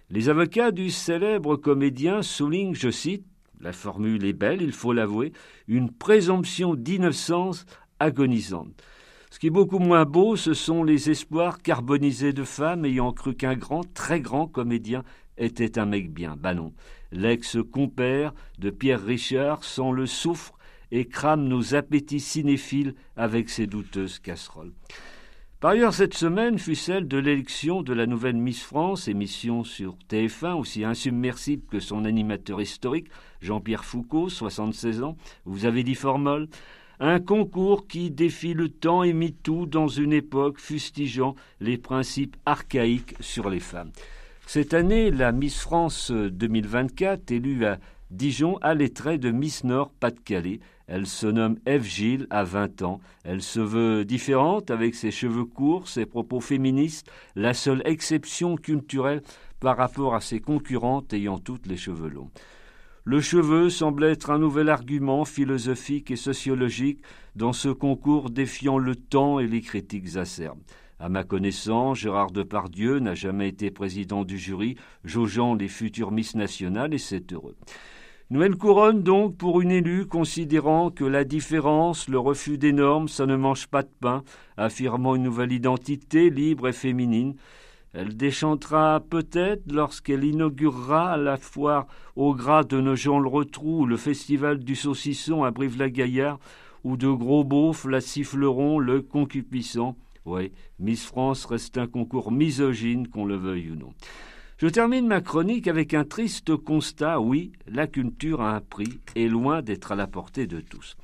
Les 0.08 0.28
avocats 0.28 0.70
du 0.70 0.90
célèbre 0.90 1.56
comédien 1.56 2.22
soulignent, 2.22 2.74
je 2.74 2.90
cite, 2.90 3.26
la 3.62 3.72
formule 3.72 4.24
est 4.24 4.32
belle, 4.32 4.60
il 4.60 4.72
faut 4.72 4.92
l'avouer, 4.92 5.32
une 5.68 5.90
présomption 5.90 6.74
d'innocence 6.74 7.64
agonisante. 8.00 8.82
Ce 9.30 9.38
qui 9.38 9.46
est 9.46 9.50
beaucoup 9.50 9.78
moins 9.78 10.04
beau, 10.04 10.36
ce 10.36 10.52
sont 10.52 10.84
les 10.84 11.08
espoirs 11.08 11.62
carbonisés 11.62 12.32
de 12.32 12.44
femmes 12.44 12.84
ayant 12.84 13.12
cru 13.12 13.34
qu'un 13.34 13.54
grand, 13.54 13.82
très 13.94 14.20
grand 14.20 14.46
comédien 14.46 15.04
était 15.38 15.78
un 15.78 15.86
mec 15.86 16.12
bien. 16.12 16.36
Bah 16.36 16.54
non. 16.54 16.72
L'ex-compère 17.12 18.34
de 18.58 18.70
Pierre 18.70 19.02
Richard 19.02 19.64
sent 19.64 19.92
le 19.94 20.06
soufre 20.06 20.58
et 20.90 21.06
crame 21.06 21.44
nos 21.44 21.74
appétits 21.74 22.20
cinéphiles 22.20 22.94
avec 23.16 23.48
ses 23.48 23.66
douteuses 23.66 24.18
casseroles. 24.18 24.72
Par 25.62 25.70
ailleurs, 25.70 25.94
cette 25.94 26.14
semaine 26.14 26.58
fut 26.58 26.74
celle 26.74 27.06
de 27.06 27.18
l'élection 27.18 27.82
de 27.82 27.92
la 27.92 28.06
nouvelle 28.06 28.34
Miss 28.34 28.64
France, 28.64 29.06
émission 29.06 29.62
sur 29.62 29.96
TF1, 30.10 30.54
aussi 30.54 30.82
insubmersible 30.82 31.62
que 31.70 31.78
son 31.78 32.04
animateur 32.04 32.60
historique, 32.60 33.06
Jean-Pierre 33.40 33.84
Foucault, 33.84 34.28
76 34.28 35.04
ans. 35.04 35.16
Vous 35.44 35.64
avez 35.64 35.84
dit 35.84 35.94
formol 35.94 36.48
un 36.98 37.20
concours 37.20 37.86
qui 37.86 38.10
défie 38.10 38.54
le 38.54 38.70
temps 38.70 39.04
et 39.04 39.12
mit 39.12 39.34
tout 39.34 39.66
dans 39.66 39.86
une 39.86 40.12
époque 40.12 40.58
fustigeant 40.58 41.36
les 41.60 41.78
principes 41.78 42.36
archaïques 42.44 43.14
sur 43.20 43.48
les 43.48 43.60
femmes. 43.60 43.92
Cette 44.46 44.74
année, 44.74 45.12
la 45.12 45.30
Miss 45.30 45.60
France 45.60 46.10
2024, 46.10 47.30
élue 47.30 47.66
à 47.66 47.78
Dijon, 48.10 48.58
a 48.62 48.74
les 48.74 48.90
traits 48.90 49.20
de 49.20 49.30
Miss 49.30 49.62
Nord 49.62 49.92
Pas-de-Calais. 50.00 50.58
Elle 50.86 51.06
se 51.06 51.26
nomme 51.26 51.58
Eve 51.66 51.84
Gilles, 51.84 52.26
à 52.30 52.44
20 52.44 52.82
ans. 52.82 53.00
Elle 53.24 53.42
se 53.42 53.60
veut 53.60 54.04
différente 54.04 54.70
avec 54.70 54.94
ses 54.94 55.10
cheveux 55.10 55.44
courts, 55.44 55.88
ses 55.88 56.06
propos 56.06 56.40
féministes, 56.40 57.10
la 57.36 57.54
seule 57.54 57.82
exception 57.84 58.56
culturelle 58.56 59.22
par 59.60 59.76
rapport 59.76 60.14
à 60.14 60.20
ses 60.20 60.40
concurrentes 60.40 61.12
ayant 61.12 61.38
toutes 61.38 61.66
les 61.66 61.76
cheveux 61.76 62.08
longs. 62.08 62.30
Le 63.04 63.20
cheveu 63.20 63.68
semble 63.68 64.04
être 64.04 64.30
un 64.30 64.38
nouvel 64.38 64.68
argument 64.68 65.24
philosophique 65.24 66.12
et 66.12 66.16
sociologique 66.16 67.02
dans 67.34 67.52
ce 67.52 67.68
concours 67.68 68.30
défiant 68.30 68.78
le 68.78 68.94
temps 68.94 69.40
et 69.40 69.46
les 69.48 69.60
critiques 69.60 70.16
acerbes. 70.16 70.60
À 71.00 71.08
ma 71.08 71.24
connaissance, 71.24 71.98
Gérard 71.98 72.30
Depardieu 72.30 73.00
n'a 73.00 73.16
jamais 73.16 73.48
été 73.48 73.72
président 73.72 74.24
du 74.24 74.38
jury, 74.38 74.76
jaugeant 75.04 75.56
les 75.56 75.66
futures 75.66 76.12
Miss 76.12 76.36
nationales, 76.36 76.94
et 76.94 76.98
c'est 76.98 77.32
heureux. 77.32 77.56
Nouvelle 78.32 78.56
couronne 78.56 79.02
donc 79.02 79.36
pour 79.36 79.60
une 79.60 79.70
élue 79.70 80.06
considérant 80.06 80.90
que 80.90 81.04
la 81.04 81.22
différence, 81.22 82.08
le 82.08 82.18
refus 82.18 82.56
des 82.56 82.72
normes, 82.72 83.06
ça 83.06 83.26
ne 83.26 83.36
mange 83.36 83.66
pas 83.66 83.82
de 83.82 83.90
pain, 84.00 84.24
affirmant 84.56 85.16
une 85.16 85.24
nouvelle 85.24 85.52
identité 85.52 86.30
libre 86.30 86.66
et 86.66 86.72
féminine. 86.72 87.34
Elle 87.92 88.16
déchantera 88.16 89.00
peut-être 89.00 89.70
lorsqu'elle 89.70 90.24
inaugurera 90.24 91.18
la 91.18 91.36
foire 91.36 91.86
au 92.16 92.34
gras 92.34 92.64
de 92.64 92.80
Nogent-le-Rotrou 92.80 93.82
ou 93.82 93.84
le 93.84 93.98
festival 93.98 94.60
du 94.60 94.76
saucisson 94.76 95.44
à 95.44 95.50
Brive-la-Gaillarde, 95.50 96.40
où 96.84 96.96
de 96.96 97.10
gros 97.10 97.44
beaufs 97.44 97.84
la 97.84 98.00
siffleront 98.00 98.78
le 98.78 99.02
concupissant. 99.02 99.94
Oui, 100.24 100.52
Miss 100.78 101.04
France 101.04 101.44
reste 101.44 101.76
un 101.76 101.86
concours 101.86 102.32
misogyne, 102.32 103.08
qu'on 103.08 103.26
le 103.26 103.36
veuille 103.36 103.72
ou 103.72 103.76
non. 103.76 103.92
Je 104.62 104.68
termine 104.68 105.08
ma 105.08 105.20
chronique 105.20 105.66
avec 105.66 105.92
un 105.92 106.04
triste 106.04 106.54
constat. 106.54 107.18
Oui, 107.18 107.50
la 107.66 107.88
culture 107.88 108.42
a 108.42 108.54
un 108.54 108.60
prix 108.60 109.00
et 109.16 109.28
loin 109.28 109.60
d'être 109.60 109.90
à 109.90 109.96
la 109.96 110.06
portée 110.06 110.46
de 110.46 110.60
tous. 110.60 110.96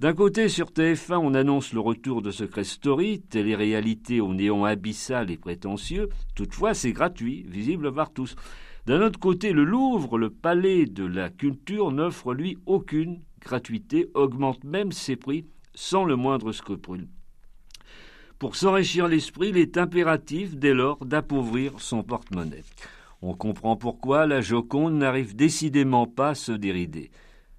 D'un 0.00 0.14
côté, 0.14 0.48
sur 0.48 0.70
TF1, 0.70 1.18
on 1.18 1.34
annonce 1.34 1.74
le 1.74 1.80
retour 1.80 2.22
de 2.22 2.30
Secret 2.30 2.64
Story, 2.64 3.20
télé-réalité 3.20 4.22
au 4.22 4.32
néon 4.32 4.64
abyssal 4.64 5.30
et 5.30 5.36
prétentieux. 5.36 6.08
Toutefois, 6.34 6.72
c'est 6.72 6.92
gratuit, 6.92 7.44
visible 7.46 7.92
par 7.92 8.10
tous. 8.10 8.36
D'un 8.86 9.02
autre 9.02 9.20
côté, 9.20 9.52
le 9.52 9.64
Louvre, 9.64 10.16
le 10.16 10.30
palais 10.30 10.86
de 10.86 11.04
la 11.04 11.28
culture, 11.28 11.92
n'offre 11.92 12.32
lui 12.32 12.56
aucune 12.64 13.20
gratuité, 13.38 14.08
augmente 14.14 14.64
même 14.64 14.92
ses 14.92 15.16
prix 15.16 15.44
sans 15.74 16.06
le 16.06 16.16
moindre 16.16 16.52
scrupule. 16.52 17.08
Pour 18.44 18.56
s'enrichir 18.56 19.08
l'esprit, 19.08 19.48
il 19.48 19.56
est 19.56 19.78
impératif 19.78 20.54
dès 20.54 20.74
lors 20.74 21.02
d'appauvrir 21.06 21.80
son 21.80 22.02
porte-monnaie. 22.02 22.62
On 23.22 23.32
comprend 23.32 23.74
pourquoi 23.74 24.26
la 24.26 24.42
Joconde 24.42 24.98
n'arrive 24.98 25.34
décidément 25.34 26.06
pas 26.06 26.28
à 26.28 26.34
se 26.34 26.52
dérider. 26.52 27.10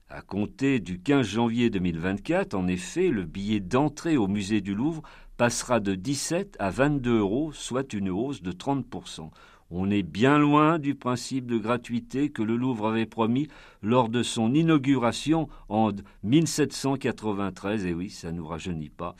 À 0.09 0.21
compter 0.21 0.79
du 0.79 0.99
15 0.99 1.25
janvier 1.25 1.71
2024, 1.71 2.53
en 2.53 2.67
effet, 2.67 3.07
le 3.07 3.23
billet 3.23 3.61
d'entrée 3.61 4.15
au 4.15 4.27
musée 4.27 4.61
du 4.61 4.75
Louvre 4.75 5.01
passera 5.37 5.79
de 5.79 5.95
17 5.95 6.55
à 6.59 6.69
22 6.69 7.17
euros, 7.17 7.51
soit 7.51 7.91
une 7.93 8.11
hausse 8.11 8.43
de 8.43 8.51
30% 8.51 9.31
on 9.71 9.89
est 9.89 10.03
bien 10.03 10.37
loin 10.37 10.77
du 10.77 10.95
principe 10.95 11.47
de 11.47 11.57
gratuité 11.57 12.29
que 12.29 12.43
le 12.43 12.55
Louvre 12.55 12.87
avait 12.87 13.07
promis 13.07 13.47
lors 13.81 14.09
de 14.09 14.21
son 14.21 14.53
inauguration 14.53 15.49
en 15.69 15.91
1793, 16.23 17.85
et 17.85 17.93
oui, 17.93 18.09
ça 18.09 18.31
ne 18.31 18.37
nous 18.37 18.47
rajeunit 18.47 18.89
pas. 18.89 19.15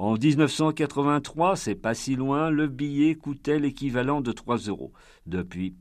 En 0.00 0.14
1983, 0.14 1.56
c'est 1.56 1.74
pas 1.74 1.92
si 1.92 2.16
loin, 2.16 2.48
le 2.48 2.68
billet 2.68 3.16
coûtait 3.16 3.58
l'équivalent 3.58 4.22
de 4.22 4.32
3 4.32 4.56
euros. 4.56 4.94
Depuis, 5.26 5.74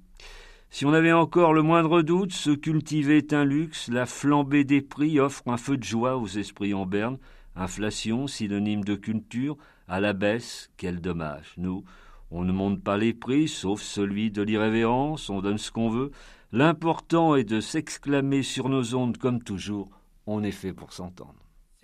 si 0.69 0.85
on 0.85 0.91
avait 0.91 1.13
encore 1.13 1.53
le 1.53 1.61
moindre 1.61 2.01
doute, 2.01 2.33
se 2.33 2.49
cultiver 2.49 3.15
est 3.15 3.31
un 3.31 3.45
luxe, 3.45 3.88
la 3.88 4.05
flambée 4.05 4.65
des 4.65 4.81
prix 4.81 5.21
offre 5.21 5.43
un 5.47 5.55
feu 5.55 5.77
de 5.77 5.85
joie 5.85 6.17
aux 6.17 6.27
esprits 6.27 6.73
en 6.73 6.85
berne. 6.85 7.17
Inflation, 7.55 8.27
synonyme 8.27 8.83
de 8.83 8.95
culture, 8.95 9.55
à 9.88 10.01
la 10.01 10.11
baisse, 10.11 10.69
quel 10.75 10.99
dommage. 10.99 11.53
Nous, 11.55 11.85
on 12.29 12.43
ne 12.43 12.51
monte 12.51 12.83
pas 12.83 12.97
les 12.97 13.13
prix, 13.13 13.47
sauf 13.47 13.81
celui 13.81 14.31
de 14.31 14.41
l'irrévérence, 14.41 15.29
on 15.29 15.39
donne 15.39 15.57
ce 15.57 15.71
qu'on 15.71 15.89
veut. 15.89 16.11
L'important 16.51 17.38
est 17.38 17.45
de 17.45 17.61
s'exclamer 17.61 18.43
sur 18.43 18.67
nos 18.67 18.95
ondes 18.95 19.17
comme 19.17 19.41
toujours, 19.41 19.89
on 20.27 20.43
est 20.43 20.51
fait 20.51 20.73
pour 20.73 20.91
s'entendre. 20.91 21.49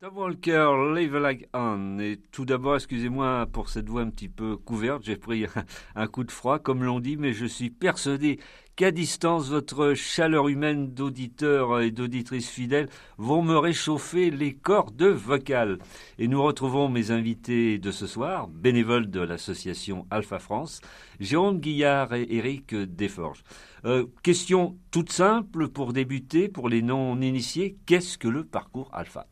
Tom 0.00 0.16
Walker, 0.16 0.92
Leave 0.96 1.16
Like 1.16 1.48
On. 1.54 2.00
Et 2.00 2.18
tout 2.32 2.44
d'abord, 2.44 2.74
excusez-moi 2.74 3.46
pour 3.52 3.68
cette 3.68 3.88
voix 3.88 4.02
un 4.02 4.10
petit 4.10 4.28
peu 4.28 4.56
couverte, 4.56 5.04
j'ai 5.04 5.14
pris 5.14 5.46
un 5.94 6.06
coup 6.08 6.24
de 6.24 6.32
froid, 6.32 6.58
comme 6.58 6.82
l'on 6.82 6.98
dit, 6.98 7.16
mais 7.16 7.32
je 7.34 7.46
suis 7.46 7.70
persuadé 7.70 8.40
qu'à 8.74 8.90
distance, 8.90 9.48
votre 9.48 9.94
chaleur 9.94 10.48
humaine 10.48 10.92
d'auditeurs 10.92 11.80
et 11.80 11.92
d'auditrices 11.92 12.50
fidèles 12.50 12.88
vont 13.16 13.42
me 13.42 13.56
réchauffer 13.56 14.32
les 14.32 14.52
cordes 14.52 15.04
vocales. 15.04 15.78
Et 16.18 16.26
nous 16.26 16.42
retrouvons 16.42 16.88
mes 16.88 17.12
invités 17.12 17.78
de 17.78 17.92
ce 17.92 18.08
soir, 18.08 18.48
bénévoles 18.48 19.08
de 19.08 19.20
l'association 19.20 20.04
Alpha 20.10 20.40
France, 20.40 20.80
Jérôme 21.20 21.60
Guillard 21.60 22.12
et 22.12 22.26
Éric 22.28 22.74
Desforges. 22.74 23.44
Euh, 23.84 24.06
question 24.22 24.78
toute 24.92 25.10
simple 25.10 25.68
pour 25.68 25.92
débuter, 25.92 26.48
pour 26.48 26.68
les 26.68 26.82
non-initiés, 26.82 27.76
qu'est-ce 27.84 28.16
que 28.16 28.28
le 28.28 28.44
parcours 28.44 28.88
Alpha? 28.92 29.26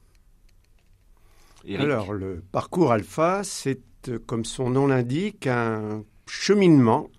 Alors, 1.79 2.13
le 2.13 2.43
parcours 2.51 2.91
alpha, 2.91 3.43
c'est, 3.45 3.83
euh, 4.09 4.19
comme 4.27 4.45
son 4.45 4.71
nom 4.71 4.87
l'indique, 4.87 5.47
un 5.47 6.05
cheminement 6.27 7.11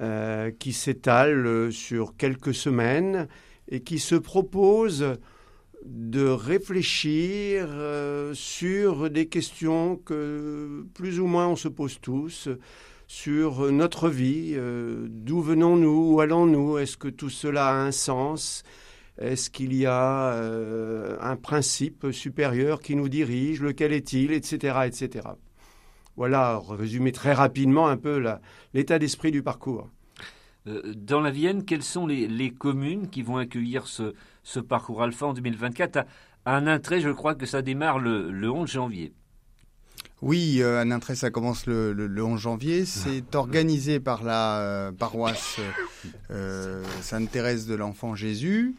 euh, 0.00 0.50
qui 0.50 0.72
s'étale 0.72 1.70
sur 1.72 2.16
quelques 2.16 2.54
semaines 2.54 3.28
et 3.68 3.82
qui 3.82 3.98
se 3.98 4.16
propose 4.16 5.18
de 5.84 6.26
réfléchir 6.26 7.68
sur 8.34 9.08
des 9.08 9.28
questions 9.28 9.96
que 9.96 10.86
plus 10.94 11.20
ou 11.20 11.26
moins 11.26 11.48
on 11.48 11.56
se 11.56 11.68
pose 11.68 12.00
tous, 12.00 12.48
sur 13.12 13.72
notre 13.72 14.08
vie, 14.08 14.56
d'où 15.08 15.40
venons-nous, 15.40 16.14
où 16.14 16.20
allons-nous, 16.20 16.78
est-ce 16.78 16.96
que 16.96 17.08
tout 17.08 17.28
cela 17.28 17.66
a 17.66 17.74
un 17.74 17.90
sens 17.90 18.62
est-ce 19.20 19.50
qu'il 19.50 19.74
y 19.74 19.84
a 19.84 20.32
euh, 20.32 21.18
un 21.20 21.36
principe 21.36 22.10
supérieur 22.10 22.80
qui 22.80 22.96
nous 22.96 23.10
dirige 23.10 23.60
Lequel 23.60 23.92
est-il 23.92 24.32
Etc. 24.32 24.78
etc. 24.86 25.28
Voilà, 26.16 26.60
résumé 26.68 27.12
très 27.12 27.34
rapidement 27.34 27.88
un 27.88 27.98
peu 27.98 28.24
l'état 28.72 28.98
d'esprit 28.98 29.30
du 29.30 29.42
parcours. 29.42 29.88
Euh, 30.66 30.94
dans 30.96 31.20
la 31.20 31.30
Vienne, 31.30 31.64
quelles 31.66 31.82
sont 31.82 32.06
les, 32.06 32.50
communes 32.50 33.10
qui 33.10 33.22
vont 33.22 33.36
accueillir 33.36 33.86
ce, 33.86 34.14
parcours 34.60 35.02
alpha 35.02 35.26
en 35.26 35.32
2024 35.34 35.98
à, 36.46 36.56
un 36.56 36.66
intrait, 36.66 37.00
je 37.00 37.10
crois 37.10 37.34
que 37.34 37.44
ça 37.44 37.60
démarre 37.60 37.98
le, 37.98 38.50
11 38.50 38.70
janvier. 38.70 39.12
Oui, 40.22 40.58
euh, 40.60 40.80
un 40.80 40.90
intrait, 40.90 41.14
ça 41.14 41.30
commence 41.30 41.66
le, 41.66 42.22
11 42.22 42.38
janvier. 42.38 42.84
C'est 42.84 43.34
organisé 43.34 44.00
par 44.00 44.22
la 44.22 44.92
paroisse 44.98 45.60
Sainte-Thérèse 47.00 47.66
de 47.66 47.74
l'Enfant 47.74 48.14
Jésus. 48.14 48.74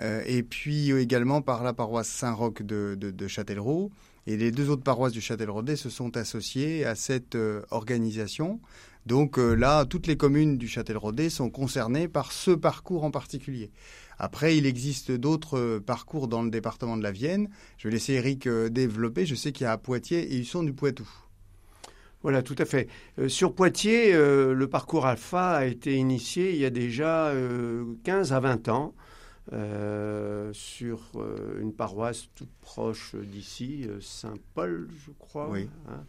Euh, 0.00 0.22
et 0.26 0.42
puis 0.42 0.90
également 0.92 1.42
par 1.42 1.62
la 1.62 1.72
paroisse 1.72 2.08
Saint-Roch 2.08 2.62
de, 2.62 2.96
de, 2.98 3.28
Châtellerault. 3.28 3.90
Et 4.26 4.36
les 4.36 4.52
deux 4.52 4.70
autres 4.70 4.84
paroisses 4.84 5.12
du 5.12 5.20
Châtelleraudais 5.20 5.76
se 5.76 5.90
sont 5.90 6.16
associées 6.16 6.84
à 6.84 6.94
cette 6.94 7.34
euh, 7.34 7.62
organisation. 7.70 8.60
Donc 9.04 9.38
euh, 9.38 9.54
là, 9.54 9.84
toutes 9.84 10.06
les 10.06 10.16
communes 10.16 10.58
du 10.58 10.68
Châtelleraudais 10.68 11.28
sont 11.28 11.50
concernées 11.50 12.06
par 12.06 12.30
ce 12.30 12.52
parcours 12.52 13.04
en 13.04 13.10
particulier. 13.10 13.70
Après, 14.22 14.56
il 14.56 14.64
existe 14.64 15.12
d'autres 15.12 15.78
parcours 15.78 16.28
dans 16.28 16.42
le 16.42 16.50
département 16.50 16.96
de 16.96 17.02
la 17.02 17.12
Vienne. 17.12 17.50
Je 17.76 17.88
vais 17.88 17.92
laisser 17.92 18.14
Eric 18.14 18.48
développer. 18.48 19.26
Je 19.26 19.34
sais 19.34 19.52
qu'il 19.52 19.64
y 19.64 19.66
a 19.66 19.72
à 19.72 19.78
Poitiers 19.78 20.22
et 20.32 20.36
ils 20.36 20.46
sont 20.46 20.62
du 20.62 20.72
Poitou. 20.72 21.06
Voilà, 22.22 22.42
tout 22.42 22.54
à 22.58 22.64
fait. 22.64 22.88
sur 23.26 23.52
Poitiers, 23.52 24.12
le 24.12 24.66
parcours 24.66 25.06
alpha 25.06 25.56
a 25.56 25.64
été 25.66 25.96
initié 25.96 26.52
il 26.52 26.58
y 26.58 26.64
a 26.64 26.70
déjà 26.70 27.34
15 28.04 28.32
à 28.32 28.40
20 28.40 28.68
ans 28.68 28.94
euh, 29.52 30.52
sur 30.52 31.00
euh, 31.16 31.60
une 31.60 31.72
paroisse 31.72 32.28
toute 32.36 32.52
proche 32.60 33.16
d'ici, 33.16 33.84
euh, 33.88 34.00
Saint-Paul, 34.00 34.88
je 35.04 35.10
crois. 35.18 35.50
Oui. 35.50 35.68
Hein. 35.88 36.04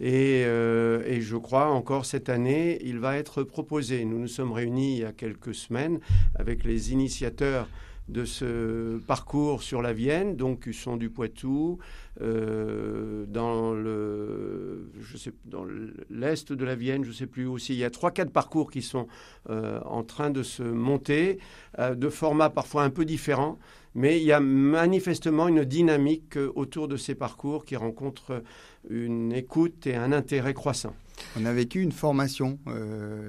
Et, 0.00 0.40
et, 0.40 1.20
je 1.20 1.36
crois 1.36 1.68
encore 1.68 2.06
cette 2.06 2.30
année, 2.30 2.78
il 2.82 2.98
va 2.98 3.18
être 3.18 3.42
proposé. 3.42 4.04
Nous 4.04 4.18
nous 4.18 4.28
sommes 4.28 4.52
réunis 4.52 4.94
il 4.94 5.00
y 5.00 5.04
a 5.04 5.12
quelques 5.12 5.54
semaines 5.54 6.00
avec 6.36 6.64
les 6.64 6.92
initiateurs 6.92 7.68
de 8.10 8.24
ce 8.24 8.98
parcours 8.98 9.62
sur 9.62 9.82
la 9.82 9.92
Vienne, 9.92 10.36
donc 10.36 10.64
ils 10.66 10.74
sont 10.74 10.96
du 10.96 11.10
Poitou, 11.10 11.78
euh, 12.20 13.24
dans 13.26 13.72
le, 13.72 14.90
je 15.00 15.16
sais, 15.16 15.32
dans 15.44 15.64
l'est 16.10 16.52
de 16.52 16.64
la 16.64 16.74
Vienne, 16.74 17.04
je 17.04 17.10
ne 17.10 17.14
sais 17.14 17.26
plus 17.26 17.46
aussi. 17.46 17.74
Il 17.74 17.78
y 17.78 17.84
a 17.84 17.90
trois, 17.90 18.10
quatre 18.10 18.32
parcours 18.32 18.70
qui 18.70 18.82
sont 18.82 19.06
euh, 19.48 19.80
en 19.84 20.02
train 20.02 20.30
de 20.30 20.42
se 20.42 20.62
monter, 20.62 21.38
euh, 21.78 21.94
de 21.94 22.08
formats 22.08 22.50
parfois 22.50 22.82
un 22.82 22.90
peu 22.90 23.04
différents, 23.04 23.58
mais 23.94 24.20
il 24.20 24.24
y 24.24 24.32
a 24.32 24.40
manifestement 24.40 25.48
une 25.48 25.64
dynamique 25.64 26.36
autour 26.54 26.88
de 26.88 26.96
ces 26.96 27.14
parcours 27.14 27.64
qui 27.64 27.76
rencontre 27.76 28.42
une 28.88 29.32
écoute 29.32 29.86
et 29.86 29.96
un 29.96 30.12
intérêt 30.12 30.54
croissant. 30.54 30.94
On 31.38 31.44
a 31.44 31.52
vécu 31.52 31.82
une 31.82 31.92
formation 31.92 32.58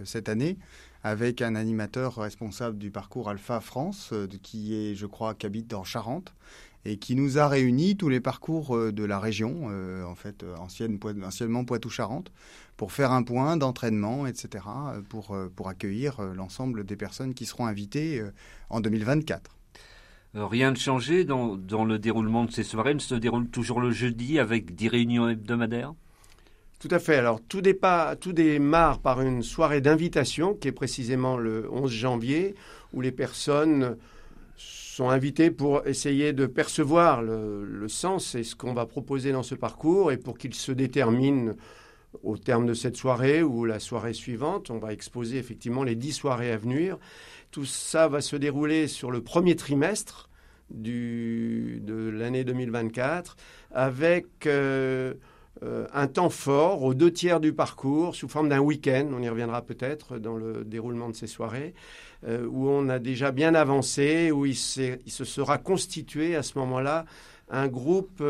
cette 0.05 0.29
année 0.29 0.57
avec 1.03 1.41
un 1.41 1.55
animateur 1.55 2.15
responsable 2.15 2.77
du 2.77 2.91
parcours 2.91 3.29
Alpha 3.29 3.59
France, 3.59 4.09
euh, 4.13 4.27
qui 4.41 4.75
est, 4.75 4.95
je 4.95 5.05
crois, 5.05 5.33
qui 5.33 5.45
habite 5.45 5.67
dans 5.67 5.83
Charente, 5.83 6.33
et 6.85 6.97
qui 6.97 7.15
nous 7.15 7.37
a 7.37 7.47
réunis 7.47 7.95
tous 7.95 8.09
les 8.09 8.19
parcours 8.19 8.75
euh, 8.75 8.91
de 8.91 9.03
la 9.03 9.19
région, 9.19 9.67
euh, 9.69 10.03
en 10.03 10.15
fait, 10.15 10.43
ancienne, 10.57 10.99
anciennement 11.23 11.65
Poitou-Charentes, 11.65 12.31
pour 12.77 12.91
faire 12.91 13.11
un 13.11 13.23
point 13.23 13.57
d'entraînement, 13.57 14.27
etc., 14.27 14.65
pour, 15.09 15.37
pour 15.55 15.69
accueillir 15.69 16.19
l'ensemble 16.21 16.83
des 16.83 16.95
personnes 16.95 17.35
qui 17.35 17.45
seront 17.45 17.67
invitées 17.67 18.23
en 18.71 18.79
2024. 18.79 19.55
Rien 20.33 20.71
de 20.71 20.77
changé 20.77 21.25
dans, 21.25 21.57
dans 21.57 21.83
le 21.83 21.99
déroulement 21.99 22.45
de 22.45 22.51
ces 22.51 22.63
soirées. 22.63 22.91
Elles 22.91 23.01
se 23.01 23.15
déroulent 23.15 23.49
toujours 23.49 23.81
le 23.81 23.91
jeudi 23.91 24.39
avec 24.39 24.75
10 24.75 24.87
réunions 24.87 25.27
hebdomadaires? 25.27 25.93
Tout 26.81 26.87
à 26.89 26.97
fait. 26.97 27.15
Alors, 27.15 27.39
tout, 27.41 27.61
tout 28.19 28.33
démarre 28.33 28.99
par 28.99 29.21
une 29.21 29.43
soirée 29.43 29.81
d'invitation 29.81 30.55
qui 30.55 30.67
est 30.67 30.71
précisément 30.71 31.37
le 31.37 31.69
11 31.71 31.91
janvier, 31.91 32.55
où 32.91 33.01
les 33.01 33.11
personnes 33.11 33.97
sont 34.57 35.09
invitées 35.09 35.51
pour 35.51 35.85
essayer 35.85 36.33
de 36.33 36.47
percevoir 36.47 37.21
le, 37.21 37.87
sens 37.87 38.33
et 38.33 38.43
ce 38.43 38.55
qu'on 38.55 38.73
va 38.73 38.87
proposer 38.87 39.31
dans 39.31 39.43
ce 39.43 39.53
parcours 39.53 40.11
et 40.11 40.17
pour 40.17 40.37
qu'ils 40.37 40.55
se 40.55 40.71
déterminent 40.71 41.53
au 42.23 42.37
terme 42.37 42.65
de 42.65 42.73
cette 42.73 42.97
soirée 42.97 43.43
ou 43.43 43.63
la 43.65 43.79
soirée 43.79 44.13
suivante. 44.13 44.71
On 44.71 44.79
va 44.79 44.91
exposer 44.91 45.37
effectivement 45.37 45.83
les 45.83 45.95
dix 45.95 46.13
soirées 46.13 46.51
à 46.51 46.57
venir. 46.57 46.97
Tout 47.51 47.65
ça 47.65 48.07
va 48.07 48.21
se 48.21 48.35
dérouler 48.35 48.87
sur 48.87 49.11
le 49.11 49.21
premier 49.21 49.55
trimestre 49.55 50.29
de 50.69 52.09
l'année 52.09 52.43
2024 52.43 53.35
avec... 53.71 54.47
Euh, 54.47 55.13
euh, 55.63 55.85
un 55.93 56.07
temps 56.07 56.31
fort 56.31 56.81
aux 56.81 56.95
deux 56.95 57.11
tiers 57.11 57.39
du 57.39 57.53
parcours 57.53 58.15
sous 58.15 58.27
forme 58.27 58.49
d'un 58.49 58.59
week-end, 58.59 59.07
on 59.13 59.21
y 59.21 59.29
reviendra 59.29 59.61
peut-être 59.61 60.17
dans 60.17 60.35
le 60.35 60.63
déroulement 60.65 61.09
de 61.09 61.15
ces 61.15 61.27
soirées, 61.27 61.75
euh, 62.27 62.47
où 62.49 62.67
on 62.67 62.89
a 62.89 62.97
déjà 62.97 63.31
bien 63.31 63.53
avancé, 63.53 64.31
où 64.31 64.47
il, 64.47 64.55
se 64.55 64.97
sera 65.05 65.59
constitué 65.59 66.35
à 66.35 66.41
ce 66.41 66.57
moment-là 66.57 67.05
un 67.49 67.67
groupe 67.67 68.23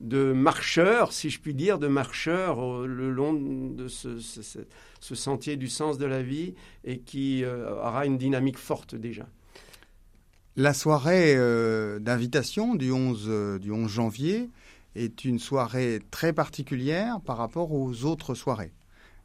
de 0.00 0.32
marcheurs, 0.32 1.12
si 1.12 1.30
je 1.30 1.40
puis 1.40 1.54
dire, 1.54 1.78
de 1.78 1.88
marcheurs 1.88 2.86
le 2.86 3.10
long 3.10 3.32
de 3.32 3.88
ce, 3.88 4.18
sentier 5.00 5.56
du 5.56 5.68
sens 5.68 5.98
de 5.98 6.06
la 6.06 6.22
vie 6.22 6.54
et 6.84 6.98
qui 7.00 7.44
aura 7.44 8.06
une 8.06 8.16
dynamique 8.16 8.58
forte 8.58 8.94
déjà. 8.94 9.26
La 10.56 10.72
soirée 10.72 11.36
d'invitation 12.00 12.76
du 12.76 12.92
11, 12.92 13.60
du 13.60 13.72
11 13.72 13.90
janvier, 13.90 14.50
est 14.94 15.24
une 15.24 15.38
soirée 15.38 16.00
très 16.10 16.32
particulière 16.32 17.20
par 17.20 17.36
rapport 17.36 17.72
aux 17.72 18.04
autres 18.04 18.34
soirées. 18.34 18.72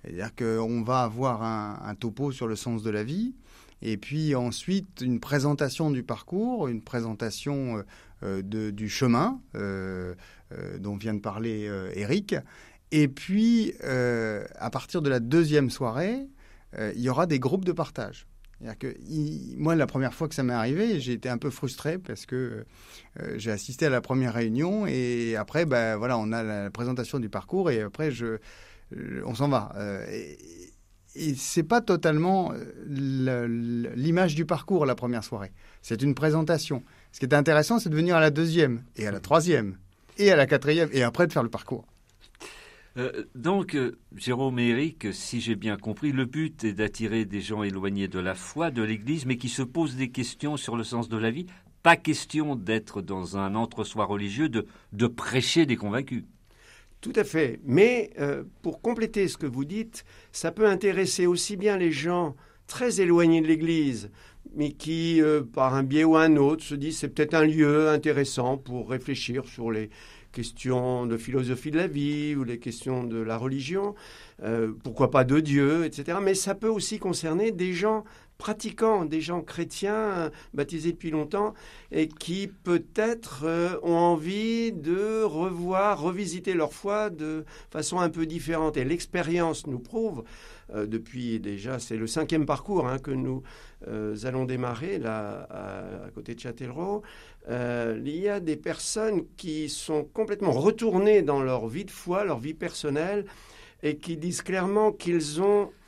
C'est-à-dire 0.03 0.35
qu'on 0.35 0.81
va 0.81 1.03
avoir 1.03 1.43
un, 1.43 1.95
topo 1.95 2.31
sur 2.31 2.47
le 2.47 2.55
sens 2.55 2.83
de 2.83 2.89
la 2.89 3.03
vie, 3.03 3.33
et 3.81 3.97
puis 3.97 4.35
ensuite 4.35 5.01
une 5.01 5.19
présentation 5.19 5.91
du 5.91 6.03
parcours, 6.03 6.67
une 6.67 6.81
présentation 6.81 7.77
euh, 7.77 7.79
euh, 7.79 7.83
de, 8.23 8.71
du 8.71 8.89
chemin 8.89 9.41
euh, 9.55 10.15
dont 10.79 10.95
vient 10.95 11.13
de 11.13 11.19
parler 11.19 11.69
Eric. 11.95 12.35
Et 12.91 13.07
puis, 13.07 13.73
à 13.81 14.69
partir 14.69 15.01
de 15.01 15.09
la 15.09 15.19
deuxième 15.19 15.69
soirée, 15.69 16.27
il 16.77 17.01
y 17.01 17.09
aura 17.09 17.25
des 17.25 17.39
groupes 17.39 17.65
de 17.65 17.71
partage 17.71 18.27
que 18.79 18.95
moi, 19.57 19.75
la 19.75 19.87
première 19.87 20.13
fois 20.13 20.29
que 20.29 20.35
ça 20.35 20.43
m'est 20.43 20.53
arrivé, 20.53 20.99
j'ai 20.99 21.13
été 21.13 21.29
un 21.29 21.37
peu 21.37 21.49
frustré 21.49 21.97
parce 21.97 22.25
que 22.25 22.65
euh, 23.19 23.33
j'ai 23.37 23.51
assisté 23.51 23.87
à 23.87 23.89
la 23.89 24.01
première 24.01 24.33
réunion 24.33 24.87
et 24.87 25.35
après, 25.35 25.65
ben 25.65 25.97
voilà, 25.97 26.17
on 26.17 26.31
a 26.31 26.43
la 26.43 26.71
présentation 26.71 27.19
du 27.19 27.29
parcours 27.29 27.69
et 27.69 27.81
après, 27.81 28.11
je, 28.11 28.37
on 29.25 29.35
s'en 29.35 29.49
va. 29.49 29.73
Euh, 29.75 30.05
et, 30.09 30.37
et 31.15 31.35
c'est 31.35 31.63
pas 31.63 31.81
totalement 31.81 32.53
euh, 32.53 33.91
l'image 33.95 34.33
du 34.35 34.45
parcours 34.45 34.85
la 34.85 34.95
première 34.95 35.23
soirée. 35.23 35.51
C'est 35.81 36.01
une 36.01 36.15
présentation. 36.15 36.83
Ce 37.13 37.19
qui 37.19 37.25
est 37.25 37.35
intéressant, 37.35 37.79
c'est 37.79 37.89
de 37.89 37.95
venir 37.95 38.15
à 38.15 38.19
la 38.19 38.31
deuxième 38.31 38.83
et 38.95 39.05
à 39.05 39.11
la 39.11 39.19
troisième 39.19 39.77
et 40.17 40.31
à 40.31 40.35
la 40.35 40.47
quatrième 40.47 40.89
et 40.91 41.03
après 41.03 41.27
de 41.27 41.31
faire 41.31 41.43
le 41.43 41.49
parcours. 41.49 41.85
Euh, 42.97 43.23
donc, 43.35 43.75
euh, 43.75 43.97
Jérôme 44.15 44.57
et 44.57 44.69
Eric, 44.69 45.13
si 45.13 45.39
j'ai 45.39 45.55
bien 45.55 45.77
compris, 45.77 46.11
le 46.11 46.25
but 46.25 46.63
est 46.63 46.73
d'attirer 46.73 47.25
des 47.25 47.39
gens 47.39 47.61
éloignés 47.61 48.07
de 48.07 48.19
la 48.19 48.33
foi, 48.33 48.71
de 48.71 48.81
l'Église, 48.81 49.27
mais 49.27 49.37
qui 49.37 49.49
se 49.49 49.61
posent 49.61 49.95
des 49.95 50.09
questions 50.09 50.57
sur 50.57 50.75
le 50.75 50.83
sens 50.83 51.07
de 51.07 51.17
la 51.17 51.29
vie. 51.29 51.45
Pas 51.83 51.97
question 51.97 52.55
d'être 52.55 53.03
dans 53.03 53.37
un 53.37 53.53
entre-soi 53.53 54.05
religieux, 54.05 54.49
de, 54.49 54.65
de 54.91 55.05
prêcher 55.05 55.67
des 55.67 55.75
convaincus. 55.75 56.23
Tout 57.01 57.13
à 57.15 57.23
fait. 57.23 57.59
Mais 57.63 58.09
euh, 58.19 58.43
pour 58.63 58.81
compléter 58.81 59.27
ce 59.27 59.37
que 59.37 59.45
vous 59.45 59.65
dites, 59.65 60.03
ça 60.31 60.51
peut 60.51 60.67
intéresser 60.67 61.27
aussi 61.27 61.57
bien 61.57 61.77
les 61.77 61.91
gens 61.91 62.35
très 62.67 63.01
éloignés 63.01 63.41
de 63.41 63.47
l'Église, 63.47 64.09
mais 64.55 64.71
qui, 64.71 65.21
par 65.53 65.73
un 65.73 65.83
biais 65.83 66.03
ou 66.03 66.15
un 66.15 66.35
autre, 66.37 66.63
se 66.63 66.75
disent 66.75 66.97
c'est 66.97 67.09
peut-être 67.09 67.33
un 67.33 67.45
lieu 67.45 67.89
intéressant 67.89 68.57
pour 68.57 68.89
réfléchir 68.89 69.45
sur 69.45 69.71
les, 69.71 69.89
questions 70.33 71.05
de 71.05 71.15
philosophie 71.15 71.71
de 71.71 71.77
la 71.77 71.87
vie 71.87 72.35
ou 72.35 72.43
les 72.43 72.59
questions 72.59 73.05
de 73.05 73.21
la 73.21 73.37
religion, 73.37 73.95
euh, 74.41 74.73
pourquoi 74.83 75.09
pas 75.09 75.23
de 75.23 75.39
Dieu, 75.39 75.85
etc. 75.85 76.17
Mais 76.21 76.33
ça 76.33 76.55
peut 76.55 76.67
aussi 76.67 76.99
concerner 76.99 77.51
des 77.51 77.71
gens 77.71 78.03
pratiquants, 78.43 79.05
des 79.05 79.21
gens 79.21 79.41
chrétiens 79.41 80.29
baptisés 80.53 80.91
depuis 80.91 81.11
longtemps 81.11 81.53
et 81.93 82.09
qui 82.09 82.47
peut-être 82.47 83.43
euh, 83.45 83.77
ont 83.83 83.95
envie 83.95 84.73
de 84.73 85.23
revoir, 85.23 86.01
revisiter 86.01 86.53
leur 86.53 86.73
foi 86.73 87.09
de 87.09 87.45
façon 87.71 88.01
un 88.01 88.09
peu 88.09 88.25
différente. 88.25 88.75
Et 88.75 88.83
l'expérience 88.83 89.65
nous 89.65 89.79
prouve, 89.79 90.25
euh, 90.75 90.85
depuis 90.85 91.39
déjà, 91.39 91.79
c'est 91.79 91.95
le 91.95 92.05
cinquième 92.05 92.45
parcours 92.45 92.85
hein, 92.85 92.99
que 92.99 93.11
nous 93.11 93.43
allons 94.23 94.45
démarrer 94.45 94.97
là 94.97 95.47
à, 95.49 96.09
côté 96.11 96.35
de 96.35 96.39
Châtellerault, 96.39 97.01
euh, 97.49 97.99
il 98.05 98.17
y 98.17 98.29
a 98.29 98.39
des 98.39 98.55
personnes 98.55 99.25
qui 99.37 99.69
sont 99.69 100.03
complètement 100.03 100.51
retournées 100.51 101.21
dans 101.21 101.41
leur 101.41 101.67
vie 101.67 101.85
de 101.85 101.91
foi, 101.91 102.23
leur 102.23 102.39
vie 102.39 102.53
personnelle, 102.53 103.25
et 103.81 103.97
qui 103.97 104.15
disent 104.15 104.41
clairement 104.41 104.91
qu'ils 104.91 105.41
ont 105.41 105.63
euh, 105.63 105.82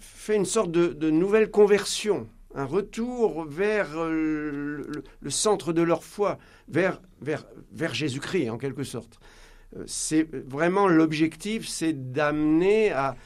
fait 0.00 0.36
une 0.36 0.44
sorte 0.44 0.70
de, 0.70 1.10
nouvelle 1.10 1.50
conversion, 1.50 2.28
un 2.54 2.64
retour 2.64 3.44
vers 3.44 3.90
euh, 3.96 4.82
le, 5.20 5.30
centre 5.30 5.72
de 5.72 5.82
leur 5.82 6.02
foi, 6.04 6.38
vers, 6.68 7.00
vers, 7.20 7.46
vers 7.72 7.94
Jésus-Christ 7.94 8.50
en 8.50 8.58
quelque 8.58 8.84
sorte. 8.84 9.20
C'est 9.86 10.26
vraiment 10.46 10.88
l'objectif, 10.88 11.68
c'est 11.68 12.12
d'amener 12.12 12.90
à 12.90 13.16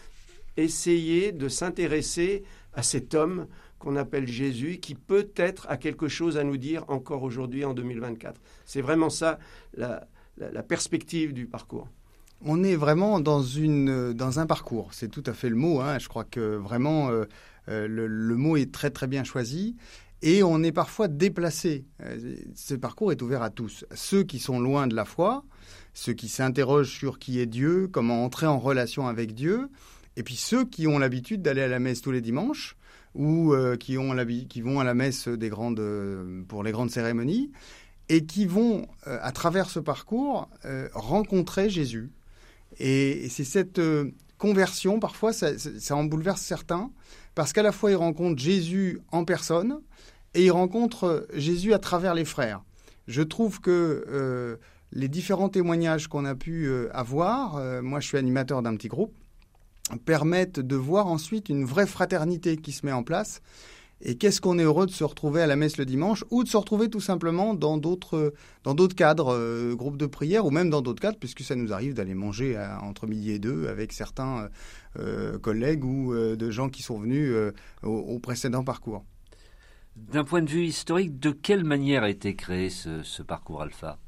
essayer 0.56 1.32
de 1.32 1.48
s'intéresser 1.48 2.42
à 2.74 2.82
cet 2.82 3.14
homme 3.14 3.46
qu'on 3.78 3.96
appelle 3.96 4.28
Jésus, 4.28 4.78
qui 4.78 4.94
peut-être 4.94 5.66
a 5.68 5.76
quelque 5.76 6.08
chose 6.08 6.36
à 6.36 6.44
nous 6.44 6.56
dire 6.56 6.84
encore 6.88 7.22
aujourd'hui 7.22 7.64
en 7.64 7.74
2024. 7.74 8.40
C'est 8.64 8.80
vraiment 8.80 9.10
ça 9.10 9.38
la, 9.74 10.06
perspective 10.62 11.32
du 11.32 11.46
parcours. 11.46 11.88
On 12.44 12.64
est 12.64 12.76
vraiment 12.76 13.20
dans, 13.20 13.42
une, 13.42 14.12
dans 14.12 14.38
un 14.40 14.46
parcours, 14.46 14.88
c'est 14.92 15.08
tout 15.08 15.22
à 15.26 15.32
fait 15.32 15.48
le 15.48 15.56
mot. 15.56 15.80
Hein. 15.80 15.98
Je 15.98 16.08
crois 16.08 16.24
que 16.24 16.56
vraiment 16.56 17.10
euh, 17.10 17.24
euh, 17.68 17.86
le, 17.88 18.36
mot 18.36 18.56
est 18.56 18.72
très 18.72 18.90
très 18.90 19.06
bien 19.06 19.24
choisi. 19.24 19.76
Et 20.24 20.44
on 20.44 20.62
est 20.62 20.72
parfois 20.72 21.08
déplacé. 21.08 21.84
Euh, 22.00 22.36
ce 22.54 22.74
parcours 22.74 23.10
est 23.10 23.22
ouvert 23.22 23.42
à 23.42 23.50
tous. 23.50 23.84
Ceux 23.92 24.22
qui 24.22 24.38
sont 24.38 24.60
loin 24.60 24.86
de 24.86 24.94
la 24.94 25.04
foi, 25.04 25.44
ceux 25.94 26.12
qui 26.12 26.28
s'interrogent 26.28 26.96
sur 26.96 27.18
qui 27.18 27.40
est 27.40 27.46
Dieu, 27.46 27.88
comment 27.90 28.24
entrer 28.24 28.46
en 28.46 28.58
relation 28.58 29.08
avec 29.08 29.34
Dieu, 29.34 29.68
et 30.16 30.22
puis 30.22 30.36
ceux 30.36 30.64
qui 30.64 30.86
ont 30.86 30.98
l'habitude 30.98 31.42
d'aller 31.42 31.62
à 31.62 31.68
la 31.68 31.80
messe 31.80 32.02
tous 32.02 32.12
les 32.12 32.20
dimanches, 32.20 32.76
ou 33.14 33.52
euh, 33.52 33.76
qui, 33.76 33.98
ont 33.98 34.14
qui 34.48 34.60
vont 34.62 34.80
à 34.80 34.84
la 34.84 34.94
messe 34.94 35.28
des 35.28 35.48
grandes, 35.48 35.80
euh, 35.80 36.42
pour 36.48 36.62
les 36.62 36.72
grandes 36.72 36.90
cérémonies 36.90 37.50
et 38.08 38.24
qui 38.26 38.46
vont, 38.46 38.86
euh, 39.06 39.18
à 39.22 39.32
travers 39.32 39.70
ce 39.70 39.78
parcours, 39.78 40.48
rencontrer 40.92 41.70
Jésus. 41.70 42.10
Et, 42.78 43.28
c'est 43.28 43.44
cette 43.44 43.80
conversion, 44.38 45.00
parfois, 45.00 45.32
ça, 45.32 45.50
en 45.90 46.04
bouleverse 46.04 46.40
certains, 46.40 46.90
parce 47.34 47.52
qu'à 47.52 47.62
la 47.62 47.72
fois, 47.72 47.90
ils 47.90 47.96
rencontrent 47.96 48.40
Jésus 48.40 49.00
en 49.10 49.24
personne 49.24 49.80
et 50.34 50.44
ils 50.46 50.50
rencontrent 50.50 51.26
Jésus 51.34 51.74
à 51.74 51.78
travers 51.78 52.14
les 52.14 52.24
frères. 52.24 52.62
Je 53.06 53.22
trouve 53.22 53.60
que 53.60 54.58
les 54.92 55.08
différents 55.08 55.48
témoignages 55.48 56.08
qu'on 56.08 56.24
a 56.24 56.34
pu 56.34 56.70
avoir, 56.92 57.82
moi 57.82 58.00
je 58.00 58.08
suis 58.08 58.18
animateur 58.18 58.62
d'un 58.62 58.76
petit 58.76 58.88
groupe, 58.88 59.14
permettent 60.04 60.60
de 60.60 60.76
voir 60.76 61.06
ensuite 61.06 61.48
une 61.48 61.64
vraie 61.64 61.86
fraternité 61.86 62.56
qui 62.56 62.72
se 62.72 62.86
met 62.86 62.92
en 62.92 63.02
place. 63.02 63.40
Et 64.02 64.16
qu'est-ce 64.16 64.40
qu'on 64.40 64.58
est 64.58 64.64
heureux 64.64 64.86
de 64.86 64.90
se 64.90 65.04
retrouver 65.04 65.42
à 65.42 65.46
la 65.46 65.56
messe 65.56 65.76
le 65.76 65.84
dimanche 65.84 66.24
ou 66.30 66.42
de 66.42 66.48
se 66.48 66.56
retrouver 66.56 66.90
tout 66.90 67.00
simplement 67.00 67.54
dans 67.54 67.78
d'autres 67.78 68.34
dans 68.64 68.74
d'autres 68.74 68.96
cadres, 68.96 69.32
euh, 69.32 69.74
groupes 69.74 69.96
de 69.96 70.06
prière 70.06 70.44
ou 70.44 70.50
même 70.50 70.70
dans 70.70 70.82
d'autres 70.82 71.00
cadres, 71.00 71.18
puisque 71.18 71.42
ça 71.42 71.54
nous 71.54 71.72
arrive 71.72 71.94
d'aller 71.94 72.14
manger 72.14 72.58
entre 72.82 73.06
midi 73.06 73.30
et 73.30 73.38
deux 73.38 73.68
avec 73.68 73.92
certains 73.92 74.48
euh, 74.98 75.38
collègues 75.38 75.84
ou 75.84 76.12
euh, 76.12 76.36
de 76.36 76.50
gens 76.50 76.68
qui 76.68 76.82
sont 76.82 76.98
venus 76.98 77.32
au, 77.82 78.18
précédent 78.18 78.64
parcours. 78.64 79.04
D'un 79.96 80.24
point 80.24 80.42
de 80.42 80.50
vue 80.50 80.64
historique, 80.64 81.18
de 81.18 81.30
quelle 81.30 81.64
manière 81.64 82.02
a 82.02 82.10
été 82.10 82.34
créé 82.34 82.70
ce 82.70 83.22
parcours 83.22 83.62
alpha? 83.62 83.98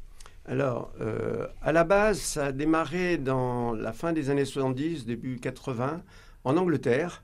Alors, 0.47 0.93
euh, 1.01 1.47
à 1.63 1.73
la 1.73 1.85
base, 1.85 2.19
ça 2.21 2.47
a 2.47 2.53
démarré 2.53 3.17
dans 3.17 3.73
la 3.73 3.93
fin 3.95 4.13
des 4.13 4.29
années 4.29 4.45
70, 4.45 5.07
début 5.07 5.39
80, 5.39 6.03
en 6.45 6.57
Angleterre, 6.59 7.24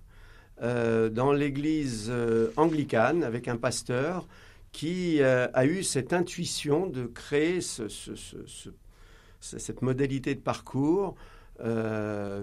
dans 0.60 1.32
l'église 1.32 2.08
euh, 2.10 2.50
anglicane, 2.56 3.24
avec 3.24 3.48
un 3.48 3.56
pasteur 3.56 4.26
qui 4.72 5.20
a 5.20 5.66
eu 5.66 5.82
cette 5.82 6.12
intuition 6.12 6.86
de 6.86 7.04
créer 7.06 7.58
cette 9.40 9.82
modalité 9.82 10.36
de 10.36 10.40
parcours 10.40 11.16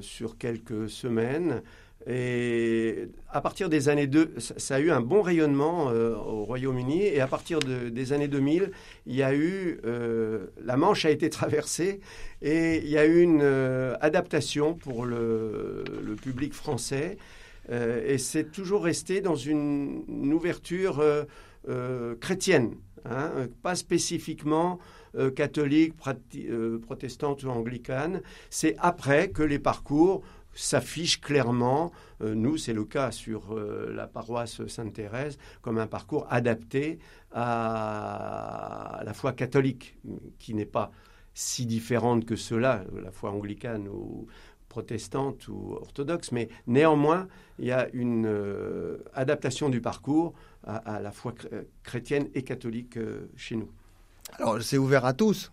sur 0.01 0.37
quelques 0.37 0.89
semaines 0.89 1.61
et 2.09 3.09
à 3.29 3.41
partir 3.41 3.67
des 3.67 3.89
années 3.89 4.07
2, 4.07 4.35
ça 4.37 4.75
a 4.75 4.79
eu 4.79 4.91
un 4.91 5.01
bon 5.01 5.21
rayonnement 5.21 5.89
euh, 5.89 6.15
au 6.15 6.45
Royaume-Uni. 6.45 7.03
Et 7.03 7.19
à 7.19 7.27
partir 7.27 7.59
des 7.59 8.13
années 8.13 8.29
2000, 8.29 8.71
il 9.07 9.15
y 9.15 9.23
a 9.23 9.33
eu 9.33 9.81
euh, 9.85 10.47
la 10.63 10.77
Manche 10.77 11.03
a 11.03 11.09
été 11.09 11.29
traversée 11.29 11.99
et 12.41 12.77
il 12.77 12.87
y 12.87 12.97
a 12.97 13.05
eu 13.05 13.21
une 13.21 13.41
euh, 13.41 13.95
adaptation 13.99 14.73
pour 14.73 15.05
le, 15.05 15.83
public 16.21 16.53
français. 16.53 17.17
Et 17.69 18.17
c'est 18.17 18.51
toujours 18.51 18.83
resté 18.83 19.21
dans 19.21 19.35
une, 19.35 20.03
ouverture 20.33 21.03
chrétienne, 22.21 22.75
hein, 23.05 23.31
pas 23.61 23.75
spécifiquement 23.75 24.79
catholique, 25.35 25.93
protestante 25.95 27.43
ou 27.43 27.49
anglicane. 27.49 28.21
C'est 28.49 28.75
après 28.79 29.29
que 29.29 29.43
les 29.43 29.59
parcours 29.59 30.23
s'affiche 30.57 31.21
clairement, 31.21 31.91
euh, 32.21 32.33
nous 32.33 32.57
c'est 32.57 32.73
le 32.73 32.83
cas 32.83 33.11
sur 33.11 33.53
euh, 33.55 33.93
la 33.93 34.07
paroisse 34.07 34.65
Sainte-Thérèse, 34.65 35.37
comme 35.61 35.77
un 35.77 35.87
parcours 35.87 36.25
adapté 36.29 36.99
à, 37.31 39.01
la 39.05 39.13
foi 39.13 39.33
catholique, 39.33 39.97
qui 40.39 40.53
n'est 40.53 40.65
pas 40.65 40.91
si 41.33 41.67
différente 41.67 42.25
que 42.25 42.35
cela, 42.35 42.83
la 43.01 43.11
foi 43.11 43.29
anglicane 43.31 43.87
ou 43.87 44.25
protestante 44.69 45.47
ou 45.47 45.73
orthodoxe, 45.73 46.31
mais 46.31 46.49
néanmoins, 46.67 47.27
il 47.59 47.65
y 47.65 47.71
a 47.71 47.87
une 47.93 48.25
euh, 48.27 48.97
adaptation 49.13 49.69
du 49.69 49.81
parcours 49.81 50.33
à, 50.63 50.99
la 50.99 51.11
foi 51.11 51.33
chrétienne 51.83 52.27
et 52.35 52.43
catholique 52.43 52.99
chez 53.37 53.55
nous. 53.55 53.69
Alors, 54.33 54.61
c'est 54.61 54.77
ouvert 54.77 55.05
à 55.05 55.13
tous. 55.13 55.51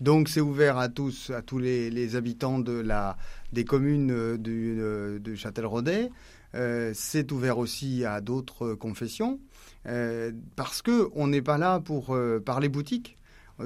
Donc 0.00 0.28
c'est 0.28 0.40
ouvert 0.40 0.78
à 0.78 0.88
tous, 0.88 1.30
à 1.30 1.42
tous 1.42 1.58
les, 1.58 2.16
habitants 2.16 2.58
de 2.58 2.72
la, 2.72 3.16
des 3.52 3.64
communes 3.64 4.10
euh, 4.10 4.36
de, 4.36 5.18
de 5.18 5.34
Châtelleraudais. 5.34 6.10
Euh, 6.54 6.92
c'est 6.94 7.32
ouvert 7.32 7.58
aussi 7.58 8.04
à 8.04 8.20
d'autres 8.20 8.74
confessions 8.74 9.40
euh, 9.86 10.32
parce 10.56 10.82
que 10.82 11.08
on 11.14 11.26
n'est 11.28 11.42
pas 11.42 11.58
là 11.58 11.80
pour 11.80 12.16
parler 12.44 12.68
boutique. 12.68 13.18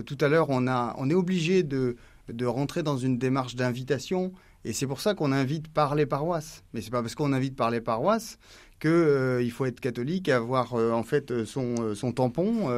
tout 0.06 0.18
à 0.20 0.28
l'heure, 0.28 0.50
on, 0.50 0.66
on 0.68 1.10
est 1.10 1.14
obligé 1.14 1.62
de, 1.62 1.96
de 2.28 2.46
rentrer 2.46 2.82
dans 2.82 2.98
une 2.98 3.18
démarche 3.18 3.56
d'invitation 3.56 4.32
et 4.64 4.72
c'est 4.72 4.86
pour 4.86 5.00
ça 5.00 5.14
qu'on 5.14 5.32
invite 5.32 5.68
par 5.68 5.94
les 5.94 6.06
paroisses. 6.06 6.64
Mais 6.72 6.80
c'est 6.80 6.90
pas 6.90 7.00
parce 7.02 7.14
qu'on 7.14 7.32
invite 7.32 7.56
par 7.56 7.70
les 7.70 7.80
paroisses 7.80 8.38
qu'il 8.80 8.90
euh, 8.90 9.50
faut 9.50 9.66
être 9.66 9.80
catholique 9.80 10.28
et 10.28 10.32
avoir 10.32 10.74
euh, 10.74 10.92
en 10.92 11.02
fait 11.02 11.44
son, 11.44 11.74
euh, 11.80 11.94
son 11.94 12.12
tampon 12.12 12.68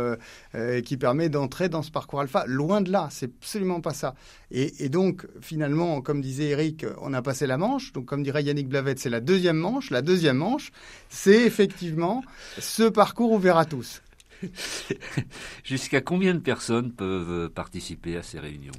qui 0.85 0.97
permet 0.97 1.29
d'entrer 1.29 1.69
dans 1.69 1.83
ce 1.83 1.91
parcours 1.91 2.21
alpha. 2.21 2.45
Loin 2.47 2.81
de 2.81 2.91
là, 2.91 3.09
c'est 3.11 3.31
absolument 3.37 3.81
pas 3.81 3.93
ça. 3.93 4.15
Et, 4.51 4.89
donc 4.89 5.27
finalement, 5.41 6.01
comme 6.01 6.21
disait 6.21 6.51
Eric, 6.51 6.87
on 7.01 7.13
a 7.13 7.23
passé 7.23 7.47
la 7.47 7.59
manche. 7.59 7.93
Donc 7.93 8.07
comme 8.07 8.23
dirait 8.23 8.43
Yannick 8.43 8.69
Blavette, 8.69 8.99
c'est 8.99 9.11
la 9.11 9.21
deuxième 9.21 9.57
manche. 9.57 9.91
La 9.91 10.03
deuxième 10.03 10.37
manche, 10.37 10.73
c'est 11.09 11.43
effectivement 11.43 12.23
ce 12.59 12.85
parcours 12.85 13.33
ouvert 13.33 13.57
à 13.57 13.65
tous. 13.65 14.03
Jusqu'à 15.65 16.01
combien 16.01 16.35
de 16.35 16.41
personnes 16.41 16.93
peuvent 16.93 17.51
participer 17.51 18.17
à 18.17 18.23
ces 18.23 18.39
réunions? 18.39 18.73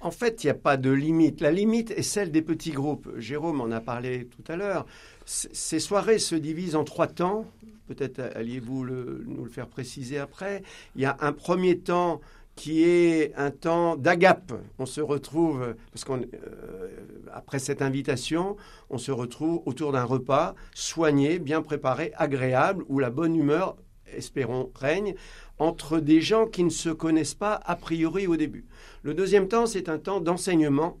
En 0.00 0.10
fait, 0.10 0.42
il 0.42 0.46
n'y 0.46 0.50
a 0.50 0.54
pas 0.54 0.76
de 0.76 0.90
limite. 0.90 1.40
La 1.40 1.50
limite 1.50 1.90
est 1.90 2.02
celle 2.02 2.30
des 2.30 2.42
petits 2.42 2.72
groupes. 2.72 3.08
Jérôme 3.18 3.60
en 3.60 3.70
a 3.70 3.80
parlé 3.80 4.26
tout 4.26 4.52
à 4.52 4.56
l'heure. 4.56 4.86
Ces 5.26 5.78
soirées 5.78 6.18
se 6.18 6.34
divisent 6.34 6.76
en 6.76 6.84
trois 6.84 7.06
temps. 7.06 7.44
Peut-être 7.86 8.20
alliez-vous 8.34 8.86
nous 8.86 9.44
le 9.44 9.50
faire 9.50 9.68
préciser 9.68 10.18
après. 10.18 10.62
Il 10.96 11.02
y 11.02 11.04
a 11.04 11.16
un 11.20 11.32
premier 11.32 11.78
temps 11.78 12.20
qui 12.56 12.82
est 12.82 13.32
un 13.36 13.50
temps 13.50 13.96
d'agape. 13.96 14.52
On 14.78 14.86
se 14.86 15.00
retrouve, 15.00 15.74
parce 15.92 16.04
qu'après 16.04 17.58
cette 17.58 17.80
invitation, 17.80 18.56
on 18.90 18.98
se 18.98 19.12
retrouve 19.12 19.62
autour 19.66 19.92
d'un 19.92 20.04
repas 20.04 20.54
soigné, 20.74 21.38
bien 21.38 21.62
préparé, 21.62 22.12
agréable, 22.16 22.84
où 22.88 22.98
la 22.98 23.10
bonne 23.10 23.34
humeur, 23.34 23.76
espérons, 24.14 24.70
règne 24.74 25.14
entre 25.60 26.00
des 26.00 26.20
gens 26.20 26.46
qui 26.46 26.64
ne 26.64 26.70
se 26.70 26.88
connaissent 26.88 27.34
pas 27.34 27.60
a 27.64 27.76
priori 27.76 28.26
au 28.26 28.36
début. 28.36 28.64
Le 29.02 29.14
deuxième 29.14 29.46
temps, 29.46 29.66
c'est 29.66 29.88
un 29.88 29.98
temps 29.98 30.20
d'enseignement, 30.20 30.98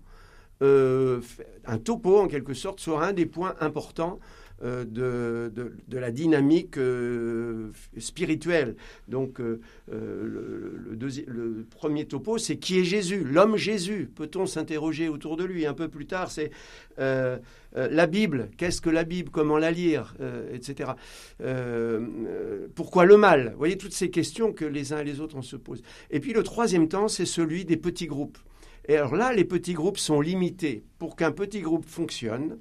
euh, 0.62 1.20
un 1.64 1.78
topo 1.78 2.20
en 2.20 2.28
quelque 2.28 2.54
sorte 2.54 2.78
sur 2.78 3.00
un 3.00 3.12
des 3.12 3.26
points 3.26 3.54
importants 3.60 4.20
euh, 4.62 4.84
de, 4.84 5.50
de, 5.88 5.98
la 5.98 6.10
dynamique 6.10 6.76
euh, 6.76 7.70
spirituelle. 7.98 8.76
Donc, 9.08 9.38
le, 9.38 9.62
le, 9.88 11.66
premier 11.70 12.04
topo, 12.04 12.38
c'est 12.38 12.56
qui 12.56 12.78
est 12.80 12.84
Jésus 12.84 13.24
L'homme 13.24 13.56
Jésus. 13.56 14.10
Peut-on 14.14 14.46
s'interroger 14.46 15.08
autour 15.08 15.36
de 15.36 15.44
lui 15.44 15.66
Un 15.66 15.74
peu 15.74 15.88
plus 15.88 16.06
tard, 16.06 16.30
c'est 16.30 16.50
la 16.98 18.06
Bible. 18.06 18.50
Qu'est-ce 18.56 18.80
que 18.80 18.90
la 18.90 19.04
Bible? 19.04 19.30
Comment 19.30 19.58
la 19.58 19.70
lire? 19.70 20.14
Etc. 20.52 20.90
pourquoi 22.74 23.04
le 23.04 23.16
mal? 23.16 23.50
Vous 23.52 23.58
voyez 23.58 23.78
toutes 23.78 23.94
ces 23.94 24.10
questions 24.10 24.52
que 24.52 24.64
les 24.64 24.92
uns 24.92 25.00
et 25.00 25.04
les 25.04 25.20
autres 25.20 25.36
on 25.36 25.42
se 25.42 25.56
posent. 25.56 25.82
Et 26.10 26.20
puis 26.20 26.32
le 26.32 26.42
troisième 26.42 26.88
temps, 26.88 27.08
c'est 27.08 27.26
celui 27.26 27.64
des 27.64 27.76
petits 27.76 28.06
groupes. 28.06 28.38
Et 28.88 28.96
alors 28.96 29.14
là, 29.14 29.32
les 29.32 29.44
petits 29.44 29.74
groupes 29.74 29.98
sont 29.98 30.20
limités. 30.20 30.84
Pour 30.98 31.16
qu'un 31.16 31.32
petit 31.32 31.60
groupe 31.60 31.86
fonctionne, 31.86 32.58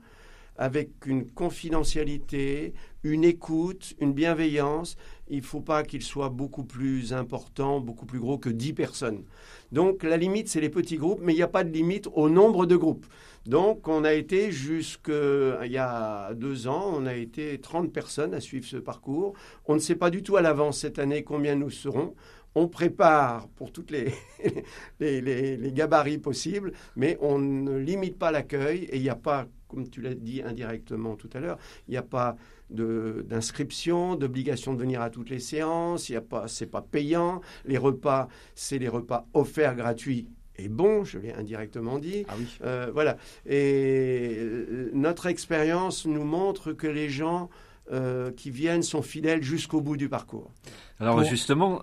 avec 0.59 1.05
une 1.05 1.25
confidentialité, 1.25 2.73
une 3.03 3.23
écoute, 3.23 3.93
une 4.01 4.11
bienveillance, 4.11 4.97
il 5.29 5.37
ne 5.37 5.43
faut 5.43 5.61
pas 5.61 5.83
qu'il 5.83 6.03
soit 6.03 6.27
beaucoup 6.27 6.65
plus 6.65 7.13
important, 7.13 7.79
beaucoup 7.79 8.05
plus 8.05 8.19
gros 8.19 8.37
que 8.37 8.49
10 8.49 8.73
personnes. 8.73 9.23
Donc 9.71 10.03
la 10.03 10.17
limite, 10.17 10.49
c'est 10.49 10.59
les 10.59 10.69
petits 10.69 10.97
groupes, 10.97 11.21
mais 11.23 11.31
il 11.31 11.37
n'y 11.37 11.43
a 11.43 11.47
pas 11.47 11.63
de 11.63 11.71
limite 11.71 12.09
au 12.13 12.27
nombre 12.27 12.65
de 12.65 12.75
groupes. 12.75 13.05
Donc 13.45 13.87
on 13.87 14.03
a 14.03 14.13
été 14.13 14.51
jusqu'il 14.51 15.71
y 15.71 15.77
a 15.77 16.33
deux 16.33 16.67
ans, 16.67 16.91
on 16.93 17.05
a 17.05 17.15
été 17.15 17.57
30 17.57 17.93
personnes 17.93 18.33
à 18.33 18.41
suivre 18.41 18.65
ce 18.65 18.77
parcours. 18.77 19.35
On 19.65 19.75
ne 19.75 19.79
sait 19.79 19.95
pas 19.95 20.09
du 20.09 20.23
tout 20.23 20.35
à 20.35 20.41
l'avance 20.41 20.79
cette 20.79 20.99
année 20.99 21.23
combien 21.23 21.55
nous 21.55 21.69
serons 21.69 22.13
on 22.55 22.67
prépare 22.67 23.47
pour 23.49 23.71
toutes 23.71 23.91
les, 23.91 24.11
les, 24.99 25.71
gabarits 25.71 26.17
possibles, 26.17 26.73
mais 26.95 27.15
on 27.21 27.37
ne 27.37 27.77
limite 27.77 28.17
pas 28.17 28.31
l'accueil 28.31 28.85
et 28.85 28.97
il 28.97 29.03
n'y 29.03 29.09
a 29.09 29.15
pas, 29.15 29.45
comme 29.69 29.88
tu 29.89 30.01
l'as 30.01 30.15
dit 30.15 30.41
indirectement 30.41 31.15
tout 31.15 31.29
à 31.34 31.39
l'heure, 31.39 31.58
il 31.88 31.91
n'y 31.91 31.97
a 31.97 32.03
pas 32.03 32.36
d'inscription, 32.69 34.15
d'obligation 34.15 34.73
de 34.73 34.79
venir 34.79 35.01
à 35.01 35.10
toutes 35.10 35.29
les 35.29 35.39
séances, 35.39 36.10
il 36.10 36.13
y 36.13 36.17
a 36.17 36.21
pas, 36.21 36.47
c'est 36.47 36.67
pas 36.67 36.82
payant. 36.82 37.41
Les 37.65 37.77
repas, 37.77 38.27
c'est 38.53 38.77
les 38.77 38.89
repas 38.89 39.25
offerts 39.34 39.75
gratuits 39.75 40.27
et 40.60 40.67
bons, 40.67 41.03
je 41.03 41.17
l'ai 41.17 41.34
indirectement 41.34 41.99
dit. 41.99 42.25
Ah 42.27 42.34
oui. 42.38 42.47
Euh, 42.63 42.91
voilà. 42.93 43.17
Et 43.45 44.36
euh, 44.39 44.91
notre 44.93 45.27
expérience 45.27 46.05
nous 46.05 46.25
montre 46.25 46.73
que 46.73 46.88
les 46.88 47.10
gens 47.10 47.49
euh, 47.91 48.32
qui 48.32 48.51
viennent 48.51 48.84
sont 48.84 49.01
fidèles 49.01 49.41
jusqu'au 49.41 49.82
bout 49.82 49.97
du 49.97 50.10
parcours. 50.10 50.51
Alors 50.99 51.23
justement, 51.23 51.82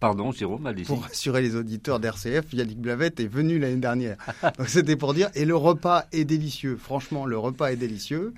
Pardon, 0.00 0.30
Jérôme, 0.30 0.66
allez-y. 0.66 0.86
Pour 0.86 1.02
rassurer 1.02 1.42
les 1.42 1.56
auditeurs 1.56 1.98
d'RCF, 1.98 2.52
Yannick 2.52 2.80
Blavette 2.80 3.18
est 3.18 3.26
venu 3.26 3.58
l'année 3.58 3.80
dernière. 3.80 4.16
Donc 4.58 4.68
c'était 4.68 4.96
pour 4.96 5.12
dire, 5.12 5.30
et 5.34 5.44
le 5.44 5.56
repas 5.56 6.04
est 6.12 6.24
délicieux. 6.24 6.76
Franchement, 6.76 7.26
le 7.26 7.36
repas 7.36 7.72
est 7.72 7.76
délicieux. 7.76 8.32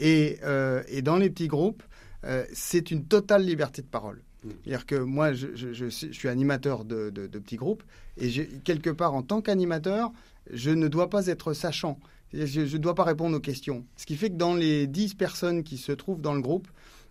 Et, 0.00 0.38
euh, 0.42 0.82
et 0.88 1.02
dans 1.02 1.16
les 1.16 1.30
petits 1.30 1.46
groupes, 1.46 1.84
euh, 2.24 2.44
c'est 2.52 2.90
une 2.90 3.04
totale 3.04 3.44
liberté 3.44 3.82
de 3.82 3.86
parole. 3.86 4.22
Mm. 4.42 4.48
C'est-à-dire 4.64 4.86
que 4.86 4.96
moi, 4.96 5.32
je, 5.32 5.48
je, 5.54 5.72
je, 5.72 5.86
suis 5.88 6.28
animateur 6.28 6.84
de, 6.84 7.10
de, 7.10 7.28
de 7.28 7.38
petits 7.38 7.56
groupes, 7.56 7.84
et 8.18 8.30
quelque 8.64 8.90
part, 8.90 9.14
en 9.14 9.22
tant 9.22 9.40
qu'animateur, 9.40 10.12
je 10.52 10.70
ne 10.70 10.88
dois 10.88 11.10
pas 11.10 11.28
être 11.28 11.52
sachant. 11.52 11.98
Je 12.32 12.60
ne 12.60 12.78
dois 12.78 12.96
pas 12.96 13.04
répondre 13.04 13.36
aux 13.36 13.40
questions. 13.40 13.84
Ce 13.96 14.06
qui 14.06 14.16
fait 14.16 14.30
que 14.30 14.34
dans 14.36 14.54
les 14.54 14.88
10 14.88 15.14
personnes 15.14 15.62
qui 15.62 15.78
se 15.78 15.92
trouvent 15.92 16.20
dans 16.20 16.34
le 16.34 16.40
groupe, 16.40 16.66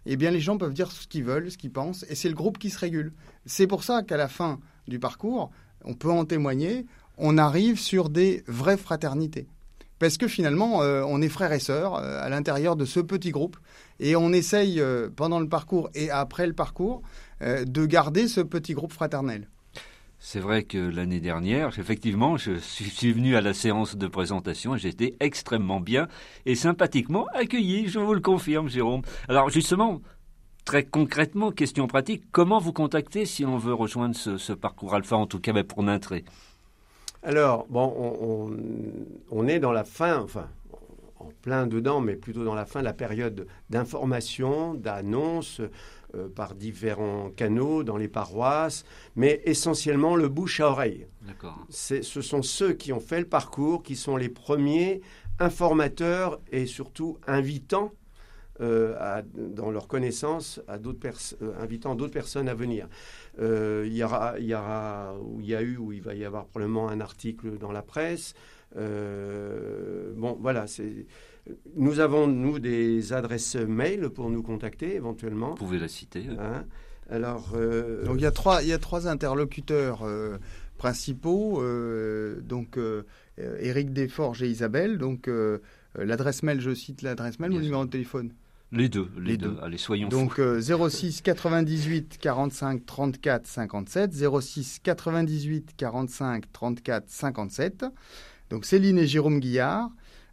eh 0.05 0.15
bien 0.15 0.31
les 0.31 0.39
gens 0.39 0.57
peuvent 0.57 0.73
dire 0.73 0.91
ce 0.91 1.07
qu'ils 1.07 1.23
veulent, 1.23 1.49
ce 1.51 1.57
qu'ils 1.57 1.71
pensent, 1.71 2.05
et 2.09 2.15
c'est 2.15 2.29
le 2.29 2.35
groupe 2.35 2.57
qui 2.57 2.69
se 2.69 2.79
régule. 2.79 3.13
C'est 3.45 3.67
pour 3.67 3.83
ça 3.83 4.03
qu'à 4.03 4.17
la 4.17 4.27
fin 4.27 4.59
du 4.87 4.99
parcours, 4.99 5.51
on 5.83 5.93
peut 5.93 6.11
en 6.11 6.25
témoigner, 6.25 6.85
on 7.17 7.37
arrive 7.37 7.79
sur 7.79 8.09
des 8.09 8.43
vraies 8.47 8.77
fraternités. 8.77 9.47
Parce 9.99 10.17
que 10.17 10.27
finalement, 10.27 10.81
euh, 10.81 11.03
on 11.07 11.21
est 11.21 11.29
frères 11.29 11.53
et 11.53 11.59
sœurs 11.59 11.95
euh, 11.95 12.21
à 12.21 12.27
l'intérieur 12.27 12.75
de 12.75 12.83
ce 12.83 12.99
petit 12.99 13.31
groupe, 13.31 13.57
et 13.99 14.15
on 14.15 14.33
essaye, 14.33 14.81
euh, 14.81 15.09
pendant 15.15 15.39
le 15.39 15.47
parcours 15.47 15.89
et 15.93 16.09
après 16.09 16.47
le 16.47 16.53
parcours, 16.53 17.01
de 17.41 17.85
garder 17.85 18.29
ce 18.29 18.39
petit 18.39 18.73
groupe 18.73 18.93
fraternel. 18.93 19.49
C'est 20.25 20.39
vrai 20.39 20.63
que 20.63 20.77
l'année 20.77 21.19
dernière, 21.19 21.77
effectivement, 21.77 22.37
je 22.37 22.53
suis 22.57 23.11
venu 23.11 23.35
à 23.35 23.41
la 23.41 23.53
séance 23.53 23.97
de 23.97 24.07
présentation 24.07 24.73
et 24.73 24.79
j'ai 24.79 24.87
été 24.87 25.17
extrêmement 25.19 25.81
bien 25.81 26.07
et 26.45 26.55
sympathiquement 26.55 27.27
accueilli, 27.33 27.89
je 27.89 27.99
vous 27.99 28.13
le 28.13 28.21
confirme, 28.21 28.69
Jérôme. 28.69 29.01
Alors 29.27 29.49
justement, 29.49 30.01
très 30.63 30.85
concrètement, 30.85 31.51
question 31.51 31.87
pratique, 31.87 32.23
comment 32.31 32.57
vous 32.57 32.71
contacter 32.71 33.25
si 33.25 33.43
on 33.43 33.57
veut 33.57 33.73
rejoindre 33.73 34.15
ce, 34.15 34.53
parcours 34.53 34.95
alpha, 34.95 35.17
en 35.17 35.27
tout 35.27 35.41
cas 35.41 35.51
ben, 35.51 35.65
pour 35.65 35.83
Nintré 35.83 36.23
Alors, 37.21 37.67
bon, 37.69 38.49
on, 39.29 39.47
est 39.49 39.59
dans 39.59 39.73
la 39.73 39.83
fin, 39.83 40.21
enfin, 40.21 40.47
en 41.19 41.31
plein 41.41 41.67
dedans, 41.67 41.99
mais 41.99 42.15
plutôt 42.15 42.45
dans 42.45 42.55
la 42.55 42.65
fin 42.65 42.79
de 42.79 42.85
la 42.85 42.93
période 42.93 43.45
d'information, 43.69 44.73
d'annonce, 44.73 45.59
euh, 46.15 46.27
par 46.27 46.53
différents 46.53 47.31
canaux 47.31 47.83
dans 47.83 47.97
les 47.97 48.07
paroisses, 48.07 48.85
mais 49.15 49.41
essentiellement 49.45 50.15
le 50.15 50.27
bouche 50.27 50.59
à 50.59 50.69
oreille. 50.69 51.07
Ce 51.69 52.01
sont 52.03 52.43
ceux 52.43 52.73
qui 52.73 52.93
ont 52.93 52.99
fait 52.99 53.19
le 53.19 53.25
parcours 53.25 53.81
qui 53.81 53.95
sont 53.95 54.15
les 54.15 54.29
premiers 54.29 55.01
informateurs 55.39 56.39
et 56.51 56.67
surtout 56.67 57.17
invitants 57.25 57.93
euh, 58.61 59.23
dans 59.33 59.71
leur 59.71 59.87
connaissance, 59.87 60.61
à 60.67 60.77
d'autres 60.77 61.07
euh, 61.41 61.53
invitant 61.59 61.95
d'autres 61.95 62.13
personnes 62.13 62.47
à 62.47 62.53
venir. 62.53 62.87
il 63.39 63.95
y 63.95 64.03
aura, 64.03 64.35
il 64.37 64.45
y 64.45 64.53
aura, 64.53 65.15
où 65.19 65.41
il 65.41 65.47
y 65.47 65.55
a 65.55 65.63
eu, 65.63 65.77
où 65.77 65.93
il 65.93 66.03
va 66.03 66.13
y 66.13 66.25
avoir 66.25 66.45
probablement 66.45 66.89
un 66.89 67.01
article 67.01 67.57
dans 67.57 67.71
la 67.71 67.81
presse. 67.81 68.35
bon, 68.75 70.37
voilà, 70.39 70.67
c'est 70.67 71.07
nous 71.75 71.99
avons, 71.99 72.27
nous, 72.27 72.59
des 72.59 73.13
adresses 73.13 73.55
mail 73.55 74.09
pour 74.09 74.29
nous 74.29 74.41
contacter 74.41 74.95
éventuellement. 74.95 75.51
Vous 75.51 75.55
pouvez 75.55 75.79
la 75.79 75.87
citer. 75.87 76.25
Hein 76.39 76.65
Alors, 77.09 77.51
euh, 77.55 78.05
donc 78.05 78.15
il 78.17 78.23
y 78.23 78.25
a 78.25 78.31
trois, 78.31 78.63
il 78.63 78.69
y 78.69 78.73
a 78.73 78.79
trois 78.79 79.07
interlocuteurs 79.07 80.03
euh, 80.03 80.37
principaux. 80.77 81.61
Euh, 81.61 82.39
donc 82.41 82.77
Éric 83.37 83.91
Desforges 83.91 84.43
et 84.43 84.49
Isabelle. 84.49 84.97
Donc 84.97 85.29
l'adresse 85.95 86.43
mail, 86.43 86.61
je 86.61 86.73
cite 86.73 87.01
l'adresse 87.01 87.39
mail 87.39 87.51
ou 87.51 87.57
le 87.57 87.63
numéro 87.63 87.85
de 87.85 87.91
téléphone? 87.91 88.31
Les 88.71 88.89
deux, 88.89 89.07
les, 89.19 89.37
deux. 89.37 89.55
Allez, 89.61 89.77
soyons 89.77 90.09
Donc 90.09 90.39
06 90.39 91.21
98 91.21 92.17
45 92.19 92.83
34 92.83 93.45
57, 93.45 94.11
06 94.13 94.79
98 94.81 95.73
45 95.77 96.51
34 96.51 97.03
57. 97.07 97.85
Donc 98.49 98.65
Céline 98.65 98.97
et 98.97 99.05
Jérôme 99.05 99.39
Guillard. 99.39 99.91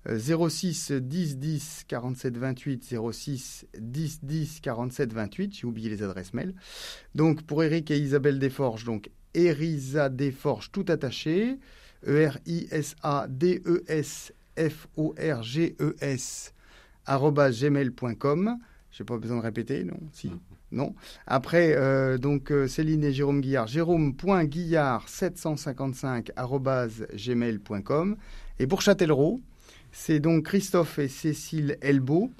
06 0.08 0.92
10 0.92 1.36
10 1.38 1.84
47 1.88 2.36
28 2.36 2.94
06 3.12 3.66
10 3.78 4.24
10 4.24 4.60
47 4.60 5.12
28 5.12 5.54
j'ai 5.54 5.66
oublié 5.66 5.90
les 5.90 6.02
adresses 6.02 6.32
mail. 6.32 6.54
Donc 7.14 7.42
pour 7.42 7.62
Eric 7.62 7.90
et 7.90 7.98
Isabelle 7.98 8.38
Desforges 8.38 8.84
donc 8.84 9.10
Erisa 9.34 10.08
Desforges 10.08 10.70
tout 10.72 10.86
attaché 10.88 11.58
E 12.06 12.28
R 12.28 12.38
I 12.46 12.66
S 12.70 12.96
A 13.02 13.26
D 13.28 13.62
E 13.66 13.82
S 13.88 14.32
F 14.56 14.88
O 14.96 15.14
R 15.18 15.42
G 15.42 15.76
E 15.80 15.94
S 16.00 16.54
gmail.com 17.06 18.58
j'ai 18.90 19.04
pas 19.04 19.18
besoin 19.18 19.38
de 19.38 19.42
répéter 19.42 19.84
non 19.84 19.98
si 20.12 20.30
non. 20.72 20.94
Après 21.26 21.74
euh, 21.76 22.16
donc 22.16 22.52
euh, 22.52 22.68
Céline 22.68 23.02
et 23.04 23.12
Jérôme 23.12 23.40
Guillard 23.40 23.66
jérôme.guillard 23.66 25.08
755 25.08 26.30
gmail.com 27.16 28.16
et 28.60 28.66
pour 28.66 28.80
Châtellerault 28.80 29.40
c'est 29.92 30.20
donc 30.20 30.44
Christophe 30.44 30.98
et 30.98 31.08
Cécile 31.08 31.76
Elbeau, 31.80 32.30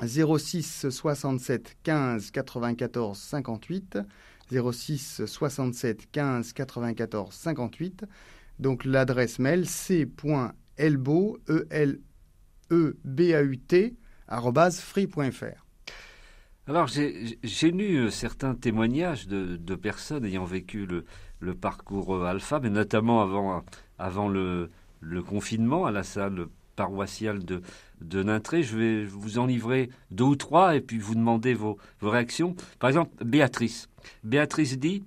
06 0.00 0.88
67 0.88 1.76
15 1.82 2.30
94 2.30 3.18
58, 3.18 3.98
06 4.50 5.22
67 5.26 6.10
15 6.10 6.52
94 6.52 7.34
58. 7.34 8.04
Donc 8.58 8.84
l'adresse 8.84 9.38
mail 9.38 9.66
c.elbeau, 9.66 11.38
e 11.48 11.66
l 11.70 12.00
e 12.70 12.96
b 13.04 13.20
a 13.34 13.42
u 13.42 13.58
t 13.58 13.96
free.fr. 14.70 15.66
Alors 16.68 16.86
j'ai 16.86 17.70
lu 17.70 17.96
euh, 17.96 18.10
certains 18.10 18.54
témoignages 18.54 19.26
de, 19.26 19.74
personnes 19.74 20.24
ayant 20.24 20.44
vécu 20.44 20.86
le, 20.86 21.54
parcours 21.54 22.14
euh, 22.14 22.24
alpha, 22.24 22.60
mais 22.60 22.70
notamment 22.70 23.20
avant, 23.98 24.28
le 24.28 24.68
confinement 25.22 25.86
à 25.86 25.90
la 25.90 26.04
salle 26.04 26.46
paroissiale 26.76 27.44
de, 27.44 27.62
de 28.00 28.22
Nintré. 28.22 28.62
Je 28.62 28.76
vais 28.76 29.04
vous 29.04 29.38
en 29.38 29.46
livrer 29.46 29.90
deux 30.10 30.24
ou 30.24 30.36
trois 30.36 30.76
et 30.76 30.80
puis 30.80 30.98
vous 30.98 31.14
demander 31.14 31.54
vos, 31.54 31.78
réactions. 32.00 32.54
Par 32.78 32.90
exemple, 32.90 33.24
Béatrice. 33.24 33.88
Béatrice 34.24 34.78
dit 34.78 35.04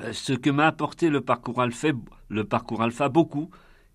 euh, 0.00 0.12
ce 0.12 0.32
que 0.32 0.50
m'a 0.50 0.66
apporté 0.66 1.08
le 1.08 1.20
parcours 1.20 1.60
alpha, 1.60 1.88
le 2.28 2.44
parcours 2.44 2.82
beaucoup, 3.10 3.50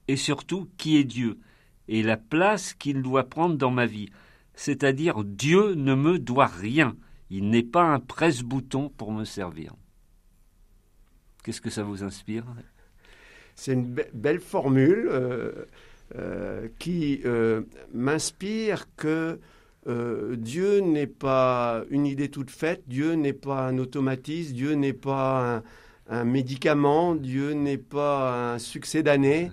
et 0.08 0.16
surtout 0.16 0.70
qui 0.78 0.98
est 0.98 1.04
Dieu, 1.04 1.40
et 1.88 2.04
la 2.04 2.18
place 2.18 2.74
qu'il 2.74 3.02
doit 3.02 3.30
prendre 3.30 3.56
dans 3.56 3.72
ma 3.72 3.86
vie. 3.86 4.10
C'est-à-dire 4.54 5.24
Dieu 5.24 5.74
ne 5.76 5.96
me 5.96 6.20
doit 6.20 6.48
rien. 6.48 6.96
Il 7.30 7.50
n'est 7.50 7.64
pas 7.64 7.84
un 7.84 8.00
presse-bouton 8.00 8.90
pour 8.90 9.12
me 9.12 9.24
servir. 9.24 9.74
Qu'est-ce 11.44 11.62
que 11.62 11.70
ça 11.70 11.84
vous 11.84 12.04
inspire? 12.04 12.46
C'est 13.56 13.74
une 13.74 13.96
belle 14.14 14.40
formule 14.40 15.08
euh, 15.10 15.66
euh, 16.18 16.68
qui 16.80 17.22
euh, 17.26 17.62
m'inspire 17.94 18.86
que 18.96 19.40
Dieu 19.88 20.80
n'est 20.80 21.08
pas 21.08 21.82
une 21.90 22.06
idée 22.06 22.30
toute 22.30 22.52
faite, 22.52 22.84
Dieu 22.86 23.14
n'est 23.14 23.34
pas 23.34 23.66
un 23.66 23.80
automatisme, 23.80 24.54
Dieu 24.54 24.74
n'est 24.74 24.94
pas 24.94 25.64
un, 26.08 26.24
médicament, 26.24 27.16
Dieu 27.16 27.54
n'est 27.54 27.80
pas 27.80 28.54
un 28.54 28.60
succès 28.60 29.02
d'année. 29.02 29.50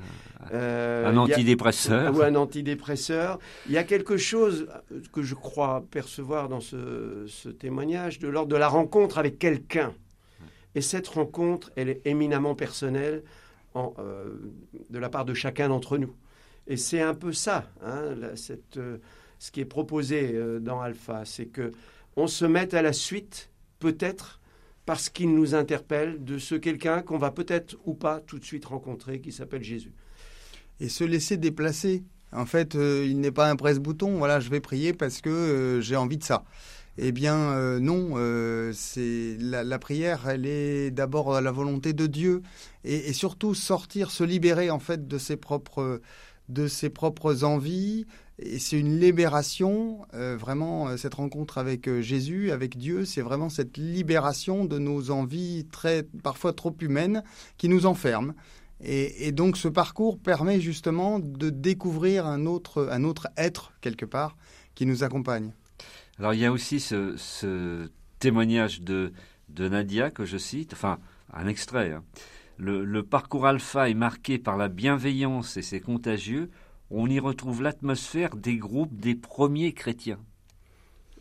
un 0.53 1.16
antidépresseur. 1.16 2.14
ou 2.14 2.21
un 2.21 2.35
antidépresseur. 2.35 3.38
Il 3.68 3.73
y 3.73 3.79
a 3.79 3.85
quelque 3.85 4.18
chose 4.18 4.68
que 5.14 5.23
je 5.23 5.35
crois 5.35 5.83
percevoir 5.90 6.51
dans 6.51 6.61
ce, 6.61 7.25
ce 7.27 7.49
témoignage 7.49 8.18
de 8.18 8.29
l'ordre 8.29 8.53
de 8.53 8.57
la 8.57 8.68
rencontre 8.68 9.16
avec 9.16 9.38
quelqu'un. 9.38 9.94
Et 10.75 10.83
cette 10.83 11.09
rencontre, 11.09 11.71
elle 11.77 11.88
est 11.88 12.03
éminemment 12.05 12.55
personnelle 12.55 13.23
euh, 13.77 14.35
de 14.90 14.99
la 14.99 15.09
part 15.09 15.25
de 15.25 15.35
chacun 15.35 15.68
d'entre 15.68 15.99
nous. 15.99 16.14
Et 16.68 16.76
c'est 16.76 17.00
un 17.00 17.14
peu 17.14 17.33
ça, 17.33 17.70
hein, 17.83 18.14
euh, 18.76 18.98
ce 19.38 19.50
qui 19.50 19.61
est 19.61 19.64
proposé 19.64 20.33
euh, 20.35 20.61
dans 20.61 20.81
Alpha, 20.81 21.24
c'est 21.24 21.46
que 21.46 21.72
on 22.16 22.26
se 22.26 22.44
mette 22.44 22.74
à 22.74 22.83
la 22.83 22.92
suite, 22.92 23.50
peut-être 23.78 24.40
parce 24.85 25.09
qu'il 25.09 25.35
nous 25.35 25.54
interpelle, 25.54 26.24
de 26.24 26.38
ce 26.38 26.54
quelqu'un 26.54 27.02
qu'on 27.02 27.18
va 27.18 27.31
peut-être 27.31 27.76
ou 27.85 27.94
pas 27.94 28.20
tout 28.20 28.38
de 28.38 28.44
suite 28.44 28.66
rencontrer, 28.66 29.20
qui 29.20 29.33
s'appelle 29.33 29.62
Jésus. 29.62 29.92
Et 30.81 30.88
se 30.88 31.04
laisser 31.04 31.37
déplacer. 31.37 32.04
En 32.33 32.46
fait, 32.46 32.74
il 32.74 33.20
n'est 33.20 33.31
pas 33.31 33.50
un 33.50 33.57
presse-bouton. 33.57 34.16
Voilà, 34.16 34.40
je 34.40 34.48
vais 34.48 34.61
prier 34.61 34.92
parce 34.92 35.20
que 35.20 35.81
j'ai 35.83 35.96
envie 35.96 36.16
de 36.16 36.24
ça. 36.24 36.44
Eh 37.00 37.12
bien, 37.12 37.37
euh, 37.52 37.78
non. 37.78 38.14
Euh, 38.16 38.72
c'est 38.74 39.37
la, 39.38 39.78
prière, 39.78 40.28
elle 40.28 40.46
est 40.46 40.90
d'abord 40.90 41.40
la 41.40 41.52
volonté 41.52 41.92
de 41.92 42.07
Dieu 42.07 42.42
et, 42.83 43.12
surtout 43.12 43.54
sortir, 43.54 44.11
se 44.11 44.24
libérer 44.24 44.70
en 44.70 44.81
fait 44.81 45.07
de 45.07 45.16
ses 45.16 45.37
propres 45.37 46.00
de 46.48 46.66
ses 46.66 46.90
propres 46.90 47.44
envies. 47.44 48.06
Et 48.38 48.58
c'est 48.58 48.78
une 48.78 49.00
libération, 49.00 50.06
euh, 50.14 50.37
vraiment 50.37 50.96
cette 50.96 51.14
rencontre 51.14 51.58
avec 51.58 51.90
Jésus, 52.00 52.52
avec 52.52 52.76
Dieu, 52.76 53.04
c'est 53.04 53.20
vraiment 53.20 53.48
cette 53.48 53.76
libération 53.76 54.64
de 54.64 54.78
nos 54.78 55.11
envies 55.11 55.66
très 55.72 56.04
parfois 56.22 56.52
trop 56.52 56.74
humaines 56.80 57.24
qui 57.56 57.68
nous 57.68 57.84
enferment. 57.87 58.32
Et, 58.80 59.32
donc 59.32 59.56
ce 59.56 59.68
parcours 59.68 60.18
permet 60.18 60.61
justement 60.61 61.18
de 61.18 61.50
découvrir 61.50 62.26
un 62.26 62.46
autre, 62.46 62.88
un 62.92 63.02
autre 63.04 63.28
être 63.37 63.72
quelque 63.80 64.04
part 64.04 64.37
qui 64.74 64.87
nous 64.87 65.02
accompagne. 65.02 65.52
Alors 66.18 66.34
il 66.34 66.40
y 66.40 66.44
a 66.44 66.52
aussi 66.52 66.78
ce, 66.78 67.88
témoignage 68.20 68.82
de, 68.82 69.12
Nadia 69.58 70.11
que 70.11 70.24
je 70.24 70.38
cite, 70.38 70.72
enfin 70.72 70.98
un 71.32 71.48
extrait. 71.48 71.92
Hein. 71.92 72.04
Le, 72.59 73.03
parcours 73.03 73.47
alpha 73.47 73.88
est 73.88 73.94
marqué 73.94 74.38
par 74.38 74.57
la 74.57 74.68
bienveillance 74.68 75.57
et 75.57 75.62
c'est 75.62 75.81
contagieux. 75.81 76.51
On 76.90 77.09
y 77.09 77.21
retrouve 77.21 77.62
l'atmosphère 77.62 78.35
des 78.35 78.57
groupes 78.57 78.97
des 78.97 79.14
premiers 79.14 79.73
chrétiens. 79.73 80.18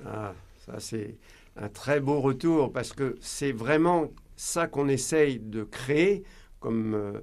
Ah, 0.06 0.34
ça 0.65 0.80
c'est 0.80 1.17
un 1.56 1.69
très 1.69 2.00
beau 2.00 2.21
retour 2.21 2.71
parce 2.71 2.93
que 2.93 3.17
c'est 3.21 3.52
vraiment 3.52 4.08
ça 4.36 4.67
qu'on 4.67 4.88
essaye 4.88 5.39
de 5.39 5.63
créer 5.63 6.23
comme 6.60 6.95
euh, 6.95 7.21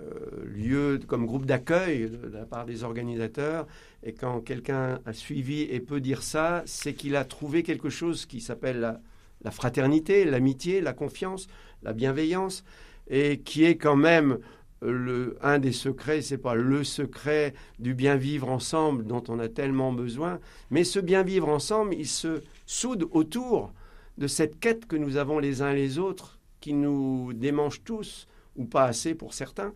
euh, 0.00 0.44
lieu, 0.46 1.00
comme 1.06 1.26
groupe 1.26 1.44
d'accueil 1.46 2.08
de 2.08 2.28
la 2.28 2.46
part 2.46 2.64
des 2.64 2.84
organisateurs. 2.84 3.66
Et 4.02 4.14
quand 4.14 4.40
quelqu'un 4.40 5.00
a 5.04 5.12
suivi 5.12 5.62
et 5.62 5.80
peut 5.80 6.00
dire 6.00 6.22
ça, 6.22 6.62
c'est 6.64 6.94
qu'il 6.94 7.16
a 7.16 7.24
trouvé 7.24 7.62
quelque 7.62 7.90
chose 7.90 8.24
qui 8.24 8.40
s'appelle 8.40 8.98
la, 9.42 9.50
fraternité, 9.50 10.24
l'amitié, 10.24 10.80
la 10.80 10.92
confiance, 10.92 11.48
la 11.82 11.92
bienveillance, 11.92 12.64
et 13.10 13.40
qui 13.40 13.64
est 13.64 13.76
quand 13.76 13.96
même 13.96 14.38
le, 14.80 15.36
un 15.42 15.58
des 15.58 15.72
secrets, 15.72 16.22
c'est 16.22 16.38
pas 16.38 16.54
le 16.54 16.84
secret 16.84 17.52
du 17.78 17.92
bien 17.92 18.16
vivre 18.16 18.48
ensemble 18.48 19.04
dont 19.04 19.22
on 19.28 19.38
a 19.38 19.48
tellement 19.48 19.92
besoin, 19.92 20.40
mais 20.70 20.84
ce 20.84 20.98
bien 20.98 21.22
vivre 21.22 21.48
ensemble, 21.48 21.94
il 21.94 22.06
se 22.06 22.42
soude 22.64 23.06
autour 23.10 23.72
de 24.16 24.26
cette 24.26 24.58
quête 24.58 24.86
que 24.86 24.96
nous 24.96 25.16
avons 25.16 25.38
les 25.38 25.60
uns 25.60 25.74
les 25.74 25.98
autres, 25.98 26.38
qui 26.60 26.72
nous 26.72 27.32
démange 27.34 27.82
tous, 27.84 28.26
ou 28.56 28.64
pas 28.64 28.84
assez 28.84 29.14
pour 29.14 29.34
certains, 29.34 29.72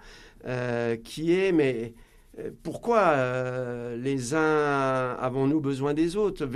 euh, 0.47 0.97
qui 0.97 1.33
est 1.33 1.53
mais 1.53 1.95
euh, 2.39 2.51
pourquoi 2.63 2.99
euh, 2.99 3.97
les 3.97 4.35
uns 4.35 5.17
avons-nous 5.19 5.61
besoin 5.61 5.95
des 5.95 6.17
autres? 6.17 6.49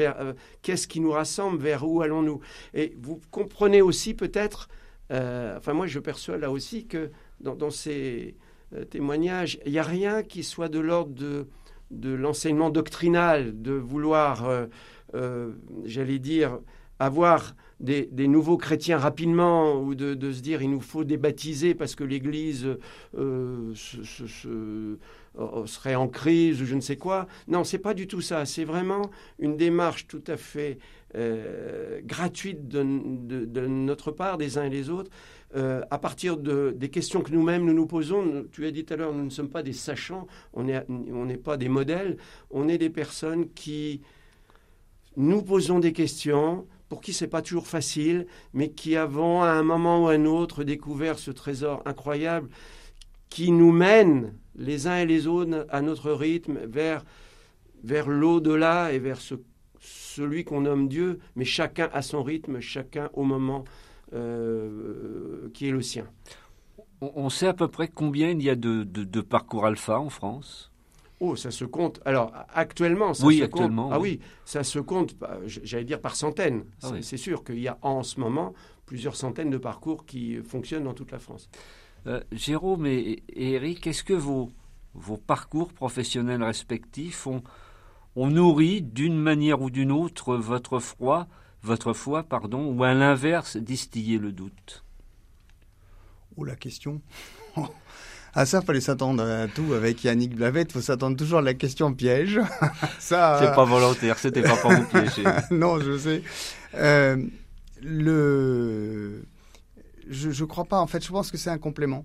Qu'est-ce 0.62 0.88
qui 0.88 1.00
nous 1.00 1.12
rassemble? 1.12 1.62
Vers 1.62 1.88
où 1.88 2.02
allons-nous? 2.02 2.40
Et 2.74 2.94
vous 3.00 3.20
comprenez 3.30 3.80
aussi 3.80 4.14
peut-être, 4.14 4.68
enfin 5.10 5.72
moi 5.72 5.86
je 5.86 5.98
perçois 5.98 6.36
là 6.36 6.50
aussi 6.50 6.86
que 6.86 7.10
dans, 7.40 7.70
ces 7.70 8.34
témoignages, 8.90 9.58
il 9.64 9.72
n'y 9.72 9.78
a 9.78 9.82
rien 9.82 10.22
qui 10.22 10.42
soit 10.42 10.68
de 10.68 10.78
l'ordre 10.78 11.14
de, 11.90 12.10
l'enseignement 12.10 12.70
doctrinal, 12.70 13.62
de 13.62 13.72
vouloir, 13.72 14.66
j'allais 15.84 16.18
dire, 16.18 16.58
avoir 16.98 17.54
des, 17.80 18.28
nouveaux 18.28 18.56
chrétiens 18.56 18.98
rapidement 18.98 19.80
ou 19.80 19.94
de, 19.94 20.32
se 20.32 20.40
dire 20.40 20.62
il 20.62 20.70
nous 20.70 20.80
faut 20.80 21.04
débaptiser 21.04 21.74
parce 21.74 21.94
que 21.94 22.04
l'Église 22.04 22.66
euh, 23.16 23.72
euh, 24.46 25.66
serait 25.66 25.94
en 25.94 26.08
crise 26.08 26.60
ou 26.60 26.66
je 26.66 26.74
ne 26.74 26.80
sais 26.80 26.96
quoi. 26.96 27.26
Non, 27.46 27.64
c'est 27.64 27.78
pas 27.78 27.94
du 27.94 28.06
tout 28.06 28.20
ça. 28.20 28.44
C'est 28.46 28.64
vraiment 28.64 29.10
une 29.38 29.56
démarche 29.56 30.06
tout 30.06 30.24
à 30.26 30.36
fait 30.36 30.78
euh, 31.14 32.00
gratuite 32.04 32.68
de, 32.68 32.82
notre 32.82 34.10
part, 34.10 34.38
des 34.38 34.58
uns 34.58 34.64
et 34.64 34.70
des 34.70 34.90
autres, 34.90 35.10
à 35.54 35.98
partir 35.98 36.36
de, 36.36 36.74
des 36.76 36.90
questions 36.90 37.22
que 37.22 37.32
nous-mêmes 37.32 37.64
nous 37.64 37.72
nous 37.72 37.86
posons. 37.86 38.44
Tu 38.52 38.66
as 38.66 38.70
dit 38.70 38.84
tout 38.84 38.92
à 38.92 38.96
l'heure, 38.98 39.14
nous 39.14 39.24
ne 39.24 39.30
sommes 39.30 39.48
pas 39.48 39.62
des 39.62 39.72
sachants, 39.72 40.26
on 40.52 40.64
n'est 40.64 40.84
on 40.88 41.26
pas 41.42 41.56
des 41.56 41.70
modèles, 41.70 42.18
on 42.50 42.68
est 42.68 42.76
des 42.76 42.90
personnes 42.90 43.48
qui 43.54 44.02
nous 45.16 45.42
posons 45.42 45.78
des 45.78 45.94
questions 45.94 46.66
pour 46.88 47.00
qui 47.00 47.12
c'est 47.12 47.28
pas 47.28 47.42
toujours 47.42 47.66
facile, 47.66 48.26
mais 48.52 48.70
qui 48.70 48.96
avons 48.96 49.42
à 49.42 49.50
un 49.50 49.62
moment 49.62 50.04
ou 50.04 50.08
à 50.08 50.12
un 50.12 50.24
autre 50.24 50.64
découvert 50.64 51.18
ce 51.18 51.30
trésor 51.30 51.82
incroyable 51.84 52.48
qui 53.28 53.52
nous 53.52 53.72
mène 53.72 54.34
les 54.56 54.86
uns 54.86 54.98
et 54.98 55.06
les 55.06 55.26
autres 55.26 55.66
à 55.70 55.82
notre 55.82 56.12
rythme 56.12 56.58
vers, 56.64 57.04
vers 57.84 58.08
l'au-delà 58.08 58.92
et 58.92 58.98
vers 58.98 59.20
ce, 59.20 59.34
celui 60.18 60.44
qu'on 60.44 60.62
nomme 60.62 60.88
Dieu, 60.88 61.20
mais 61.36 61.44
chacun 61.44 61.88
à 61.92 62.02
son 62.02 62.22
rythme, 62.22 62.60
chacun 62.60 63.08
au 63.12 63.22
moment 63.22 63.64
euh, 64.12 65.48
qui 65.54 65.68
est 65.68 65.72
le 65.72 65.82
sien. 65.82 66.06
On 67.00 67.30
sait 67.30 67.46
à 67.46 67.54
peu 67.54 67.68
près 67.68 67.86
combien 67.86 68.30
il 68.30 68.42
y 68.42 68.50
a 68.50 68.56
de 68.56 69.20
parcours 69.20 69.66
alpha 69.66 70.00
en 70.00 70.10
France? 70.10 70.72
Oh, 71.20 71.34
ça 71.34 71.50
se 71.50 71.64
compte. 71.64 72.00
Alors, 72.04 72.32
actuellement, 72.54 73.12
ça 73.12 73.26
oui, 73.26 73.38
se 73.38 73.44
actuellement, 73.44 73.84
compte. 73.84 73.92
Ah 73.94 74.00
oui, 74.00 74.20
ça 74.44 74.62
se 74.62 74.78
compte, 74.78 75.16
j'allais 75.46 75.84
dire 75.84 76.00
par 76.00 76.14
centaines. 76.14 76.64
Ah 76.82 76.92
c'est 77.00 77.16
sûr 77.16 77.42
qu'il 77.42 77.58
y 77.58 77.68
a 77.68 77.78
en 77.82 78.02
ce 78.02 78.20
moment 78.20 78.54
plusieurs 78.86 79.16
centaines 79.16 79.50
de 79.50 79.58
parcours 79.58 80.06
qui 80.06 80.36
fonctionnent 80.36 80.84
dans 80.84 80.94
toute 80.94 81.10
la 81.10 81.18
France. 81.18 81.50
Euh, 82.06 82.20
Jérôme 82.30 82.86
et, 82.86 83.22
Eric, 83.34 83.86
est-ce 83.86 84.04
que 84.04 84.14
vos, 84.14 84.50
vos 84.94 85.16
parcours 85.16 85.72
professionnels 85.72 86.42
respectifs 86.42 87.26
ont, 87.26 87.42
ont 88.18 88.28
nourri 88.28 88.82
d'une 88.82 89.18
manière 89.18 89.62
ou 89.62 89.70
d'une 89.70 89.92
autre 89.92 90.36
votre 90.36 90.78
foi, 90.78 91.26
votre 91.62 91.92
foi, 91.92 92.22
pardon, 92.22 92.72
ou 92.72 92.84
à 92.84 92.94
l'inverse 92.94 93.56
distillé 93.56 94.18
le 94.18 94.32
doute 94.32 94.84
Oh, 96.36 96.44
la 96.44 96.56
question 96.56 97.00
Ah 98.34 98.46
ça, 98.46 98.60
fallait 98.60 98.80
s'attendre 98.80 99.22
à 99.24 99.48
tout 99.48 99.72
avec 99.72 100.04
Yannick 100.04 100.36
Blavette. 100.36 100.70
Faut 100.70 100.80
s'attendre 100.80 101.16
toujours 101.16 101.38
à 101.38 101.42
la 101.42 101.54
question 101.54 101.92
piège. 101.92 102.38
ça. 102.98 103.38
C'est 103.40 103.54
pas 103.54 103.64
volontaire. 103.64 104.18
C'était 104.18 104.42
pas 104.42 104.56
pour 104.56 104.70
vous 104.70 104.84
piéger. 104.84 105.24
non, 105.50 105.80
je 105.80 105.96
sais. 105.98 106.22
Euh, 106.74 107.16
le, 107.82 109.24
je, 110.08 110.30
je 110.30 110.44
crois 110.44 110.66
pas. 110.66 110.78
En 110.78 110.86
fait, 110.86 111.04
je 111.04 111.10
pense 111.10 111.30
que 111.30 111.38
c'est 111.38 111.50
un 111.50 111.58
complément. 111.58 112.04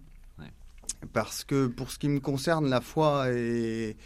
Parce 1.11 1.43
que 1.43 1.68
pour 1.68 1.91
ce 1.91 1.99
qui 1.99 2.07
me 2.07 2.22
concerne, 2.22 2.70
la 2.70 2.80
foi 2.80 3.26
est, 3.30 3.97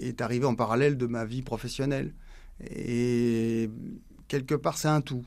est 0.00 0.20
arrivée 0.20 0.46
en 0.46 0.54
parallèle 0.54 0.96
de 0.96 1.06
ma 1.06 1.24
vie 1.24 1.42
professionnelle. 1.42 2.14
Et 2.70 3.70
quelque 4.28 4.54
part, 4.54 4.78
c'est 4.78 4.88
un 4.88 5.00
tout 5.00 5.24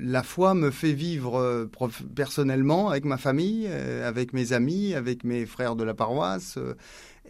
la 0.00 0.22
foi 0.22 0.54
me 0.54 0.70
fait 0.70 0.92
vivre 0.92 1.38
euh, 1.38 1.70
personnellement 2.14 2.90
avec 2.90 3.04
ma 3.04 3.16
famille, 3.16 3.66
euh, 3.68 4.08
avec 4.08 4.32
mes 4.32 4.52
amis, 4.52 4.94
avec 4.94 5.24
mes 5.24 5.46
frères 5.46 5.76
de 5.76 5.84
la 5.84 5.94
paroisse, 5.94 6.56
euh, 6.58 6.74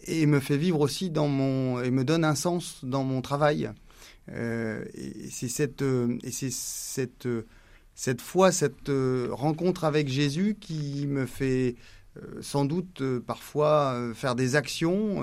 et 0.07 0.25
me 0.25 0.39
fait 0.39 0.57
vivre 0.57 0.79
aussi 0.79 1.09
dans 1.09 1.27
mon 1.27 1.81
et 1.81 1.91
me 1.91 2.03
donne 2.03 2.25
un 2.25 2.35
sens 2.35 2.83
dans 2.83 3.03
mon 3.03 3.21
travail. 3.21 3.69
et 4.27 5.29
c'est 5.29 5.47
cette 5.47 5.81
et 5.81 6.31
c'est 6.31 6.51
cette 6.51 7.27
cette 7.95 8.21
foi, 8.21 8.51
cette 8.51 8.91
rencontre 9.29 9.83
avec 9.83 10.09
Jésus 10.09 10.57
qui 10.59 11.05
me 11.07 11.25
fait 11.25 11.75
sans 12.41 12.65
doute 12.65 13.03
parfois 13.19 14.11
faire 14.15 14.35
des 14.35 14.55
actions 14.55 15.21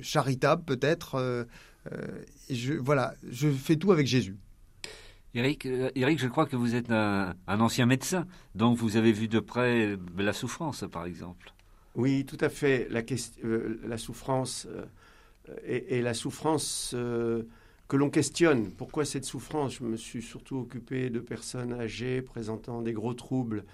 charitables 0.00 0.64
peut-être. 0.64 1.46
je, 2.50 2.74
voilà, 2.74 3.14
je 3.28 3.48
fais 3.48 3.76
tout 3.76 3.92
avec 3.92 4.06
Jésus. 4.06 4.36
Eric, 5.34 5.66
Eric, 5.94 6.18
je 6.18 6.26
crois 6.26 6.46
que 6.46 6.56
vous 6.56 6.74
êtes 6.74 6.90
un, 6.90 7.34
ancien 7.46 7.86
médecin, 7.86 8.26
donc 8.54 8.78
vous 8.78 8.96
avez 8.96 9.12
vu 9.12 9.28
de 9.28 9.40
près 9.40 9.96
la 10.16 10.32
souffrance, 10.32 10.84
par 10.90 11.04
exemple. 11.04 11.52
Oui, 11.94 12.24
tout 12.24 12.38
à 12.40 12.48
fait. 12.48 12.88
La, 12.90 13.02
la 13.86 13.98
souffrance 13.98 14.66
et, 15.64 16.00
la 16.00 16.14
souffrance 16.14 16.94
que 17.88 17.96
l'on 17.96 18.10
questionne. 18.10 18.70
Pourquoi 18.70 19.04
cette 19.04 19.24
souffrance? 19.24 19.76
Je 19.76 19.84
me 19.84 19.96
suis 19.96 20.22
surtout 20.22 20.58
occupé 20.58 21.10
de 21.10 21.20
personnes 21.20 21.72
âgées 21.72 22.22
présentant 22.22 22.82
des 22.82 22.92
gros 22.92 23.14
troubles 23.14 23.64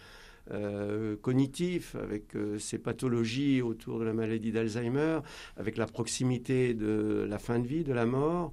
euh, 0.51 1.17
cognitifs, 1.23 1.95
avec 1.95 2.37
euh, 2.37 2.59
ces 2.59 2.77
pathologies 2.77 3.63
autour 3.63 3.99
de 3.99 4.05
la 4.05 4.13
maladie 4.13 4.53
d'Alzheimer, 4.53 5.21
avec 5.57 5.79
la 5.79 5.87
proximité 5.87 6.75
de 6.75 7.27
la 7.27 7.39
fin 7.39 7.59
de 7.59 7.67
vie, 7.67 7.83
de 7.83 7.95
la 7.95 8.05
mort, 8.05 8.53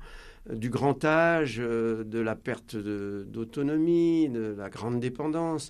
euh, 0.50 0.56
du 0.56 0.70
grand 0.70 1.04
âge, 1.04 1.58
de 1.58 2.20
la 2.20 2.36
perte 2.38 2.78
d'autonomie, 2.78 4.30
de, 4.30 4.56
la 4.58 4.70
grande 4.70 5.02
dépendance. 5.02 5.70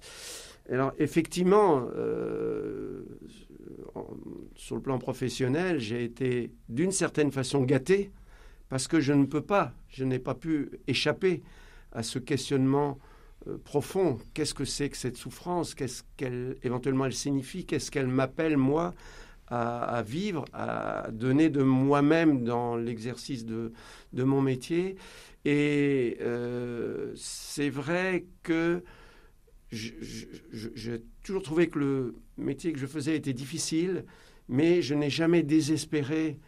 Alors 0.69 0.93
effectivement, 0.99 1.87
sur 4.55 4.75
le 4.75 4.81
plan 4.81 4.99
professionnel, 4.99 5.79
j'ai 5.79 6.03
été 6.03 6.51
d'une 6.69 6.91
certaine 6.91 7.31
façon 7.31 7.63
gâté 7.63 8.11
parce 8.69 8.87
que 8.87 8.99
je 8.99 9.11
ne 9.11 9.25
peux 9.25 9.41
pas, 9.41 9.73
je 9.89 10.05
n'ai 10.05 10.19
pas 10.19 10.35
pu 10.35 10.69
échapper 10.87 11.41
à 11.91 12.03
ce 12.03 12.19
questionnement 12.19 12.99
euh, 13.01 13.10
profond. 13.63 14.19
Qu'est-ce 14.33 14.53
que 14.53 14.65
c'est 14.65 14.89
que 14.89 14.97
cette 14.97 15.17
souffrance? 15.17 15.75
Qu'est-ce 15.75 16.03
qu'elle 16.17 16.57
éventuellement 16.63 17.05
elle 17.05 17.13
signifie? 17.13 17.65
Qu'est-ce 17.65 17.91
qu'elle 17.91 18.07
m'appelle 18.07 18.57
moi 18.57 18.93
à, 19.47 20.01
vivre, 20.03 20.45
à 20.53 21.09
donner 21.11 21.49
de 21.49 21.61
moi-même 21.61 22.45
dans 22.45 22.77
l'exercice 22.77 23.45
de, 23.45 23.73
de, 24.13 24.23
mon 24.23 24.41
métier? 24.41 24.95
Et 25.43 26.17
euh, 26.21 27.11
c'est 27.15 27.69
vrai 27.69 28.25
que 28.43 28.83
j'ai 29.71 31.03
toujours 31.23 31.41
trouvé 31.41 31.67
que 31.67 31.79
le 31.79 32.15
métier 32.37 32.73
que 32.73 32.79
je 32.79 32.87
faisais 32.87 33.15
était 33.15 33.33
difficile, 33.33 34.05
mais 34.47 34.81
je 34.81 34.93
n'ai 34.93 35.09
jamais 35.09 35.43
désespéré 35.43 36.39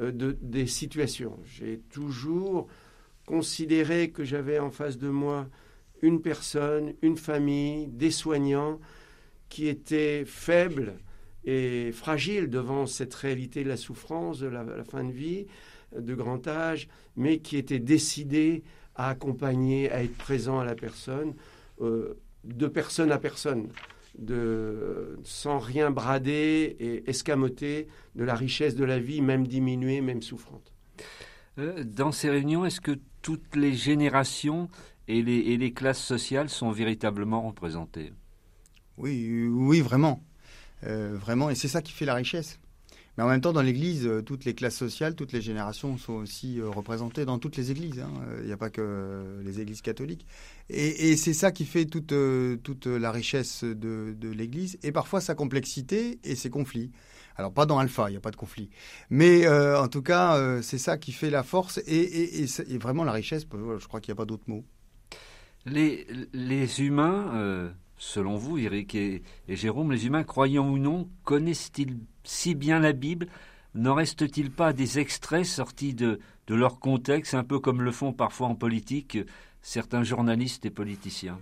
euh, 0.00 0.12
de, 0.12 0.36
des 0.40 0.66
situations. 0.66 1.38
J'ai 1.44 1.80
toujours 1.90 2.66
considéré 3.26 4.10
que 4.10 4.24
j'avais 4.24 4.58
en 4.58 4.70
face 4.70 4.98
de 4.98 5.08
moi 5.08 5.46
une 6.02 6.22
personne, 6.22 6.94
une 7.02 7.16
famille, 7.16 7.86
des 7.88 8.10
soignants 8.10 8.80
qui 9.48 9.68
étaient 9.68 10.24
faibles 10.24 10.94
et 11.44 11.92
fragiles 11.92 12.48
devant 12.48 12.86
cette 12.86 13.14
réalité 13.14 13.64
de 13.64 13.68
la 13.68 13.76
souffrance, 13.76 14.38
de 14.40 14.48
la, 14.48 14.64
fin 14.84 15.04
de 15.04 15.12
vie, 15.12 15.46
de 15.96 16.14
grand 16.14 16.46
âge, 16.46 16.88
mais 17.16 17.38
qui 17.38 17.56
étaient 17.56 17.78
décidés 17.78 18.62
à 18.94 19.08
accompagner, 19.08 19.90
à 19.90 20.02
être 20.02 20.16
présents 20.16 20.60
à 20.60 20.64
la 20.64 20.74
personne, 20.74 21.34
euh, 21.80 22.14
de 22.44 22.66
personne 22.66 23.12
à 23.12 23.18
personne 23.18 23.68
de, 24.18 25.18
sans 25.24 25.58
rien 25.58 25.90
brader 25.90 26.76
et 26.78 27.08
escamoter 27.08 27.88
de 28.14 28.24
la 28.24 28.34
richesse 28.34 28.74
de 28.74 28.84
la 28.84 28.98
vie, 28.98 29.22
même 29.22 29.46
diminuée, 29.46 30.00
même 30.00 30.22
souffrante. 30.22 30.72
Euh, 31.58 31.84
dans 31.84 32.12
ces 32.12 32.30
réunions, 32.30 32.64
est-ce 32.64 32.80
que 32.80 32.98
toutes 33.22 33.56
les 33.56 33.72
générations 33.72 34.68
et 35.10 35.22
les, 35.22 35.64
et 35.64 35.72
classes 35.72 36.02
sociales 36.02 36.48
sont 36.48 36.70
véritablement 36.70 37.42
représentées 37.42 38.12
Oui, 38.96 39.46
oui, 39.50 39.80
vraiment. 39.80 40.22
Euh, 40.86 41.16
vraiment, 41.20 41.50
et 41.50 41.54
c'est 41.54 41.68
ça 41.68 41.82
qui 41.82 41.92
fait 41.92 42.04
la 42.04 42.14
richesse. 42.14 42.58
Mais 43.18 43.24
en 43.24 43.28
même 43.28 43.40
temps, 43.40 43.52
dans 43.52 43.60
l'Église, 43.60 44.06
euh, 44.06 44.22
toutes 44.22 44.44
les 44.44 44.54
classes 44.54 44.76
sociales, 44.76 45.16
toutes 45.16 45.32
les 45.32 45.42
générations 45.42 45.98
sont 45.98 46.12
aussi 46.12 46.60
euh, 46.60 46.70
représentées 46.70 47.24
dans 47.24 47.38
toutes 47.38 47.56
les 47.56 47.72
églises. 47.72 47.98
Hein. 47.98 48.12
Il 48.38 48.46
n'y 48.46 48.52
a 48.52 48.56
pas 48.56 48.70
que 48.70 49.40
les 49.44 49.60
églises 49.60 49.82
catholiques. 49.82 50.26
Et, 50.68 51.16
c'est 51.16 51.34
ça 51.34 51.50
qui 51.50 51.64
fait 51.64 51.86
toute, 51.86 52.14
toute 52.62 52.86
la 52.86 53.10
richesse 53.10 53.64
de, 53.64 54.14
l'Église 54.22 54.78
et 54.84 54.92
parfois 54.92 55.20
sa 55.20 55.34
complexité 55.34 56.20
et 56.22 56.36
ses 56.36 56.50
conflits. 56.50 56.92
Alors 57.36 57.52
pas 57.52 57.66
dans 57.66 57.78
Alpha, 57.78 58.08
il 58.08 58.12
n'y 58.12 58.16
a 58.16 58.20
pas 58.20 58.30
de 58.30 58.36
conflit. 58.36 58.70
Mais 59.10 59.48
en 59.48 59.88
tout 59.88 60.02
cas, 60.02 60.62
c'est 60.62 60.78
ça 60.78 60.96
qui 60.96 61.10
fait 61.10 61.30
la 61.30 61.42
force 61.42 61.80
et, 61.88 62.46
vraiment 62.78 63.02
la 63.02 63.12
richesse. 63.12 63.44
Je 63.52 63.86
crois 63.88 64.00
qu'il 64.00 64.12
n'y 64.12 64.16
a 64.16 64.20
pas 64.22 64.26
d'autre 64.26 64.44
mot. 64.46 64.64
Les, 65.66 66.80
humains 66.80 67.72
selon 68.00 68.36
vous, 68.36 68.58
Eric 68.58 68.94
et, 68.94 69.22
Jérôme, 69.48 69.92
les 69.92 70.06
humains, 70.06 70.24
croyants 70.24 70.68
ou 70.68 70.78
non, 70.78 71.08
connaissent-ils 71.24 71.98
si 72.24 72.54
bien 72.54 72.80
la 72.80 72.92
Bible? 72.92 73.28
N'en 73.74 73.94
reste-t-il 73.94 74.50
pas 74.50 74.72
des 74.72 74.98
extraits 74.98 75.44
sortis 75.44 75.94
de, 75.94 76.18
de 76.48 76.54
leur 76.54 76.80
contexte, 76.80 77.34
un 77.34 77.44
peu 77.44 77.60
comme 77.60 77.82
le 77.82 77.92
font 77.92 78.12
parfois 78.12 78.48
en 78.48 78.56
politique 78.56 79.18
certains 79.62 80.02
journalistes 80.02 80.64
et 80.64 80.70
politiciens? 80.70 81.38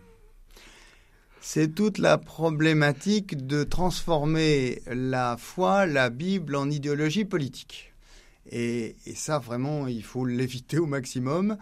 C'est 1.41 1.75
toute 1.75 1.99
la 1.99 2.19
problématique 2.19 3.47
de 3.47 3.63
transformer 3.63 4.83
la 4.89 5.37
foi, 5.39 5.87
la 5.87 6.11
Bible, 6.11 6.57
en 6.57 6.69
idéologie 6.69 7.25
politique. 7.25 7.95
et 8.51 8.97
ça, 9.15 9.39
vraiment, 9.39 9.87
il 9.87 10.03
faut 10.03 10.27
l'éviter 10.27 10.79
au 10.79 10.87
maximum 10.87 11.57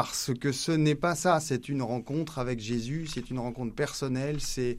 parce 0.00 0.30
que 0.32 0.52
ce 0.52 0.70
n'est 0.70 0.94
pas 0.94 1.16
ça, 1.16 1.40
c'est 1.40 1.68
une 1.68 1.82
rencontre 1.82 2.38
avec 2.38 2.60
Jésus, 2.60 3.08
c'est 3.12 3.30
une 3.30 3.40
rencontre 3.40 3.74
personnelle, 3.74 4.40
c'est 4.40 4.78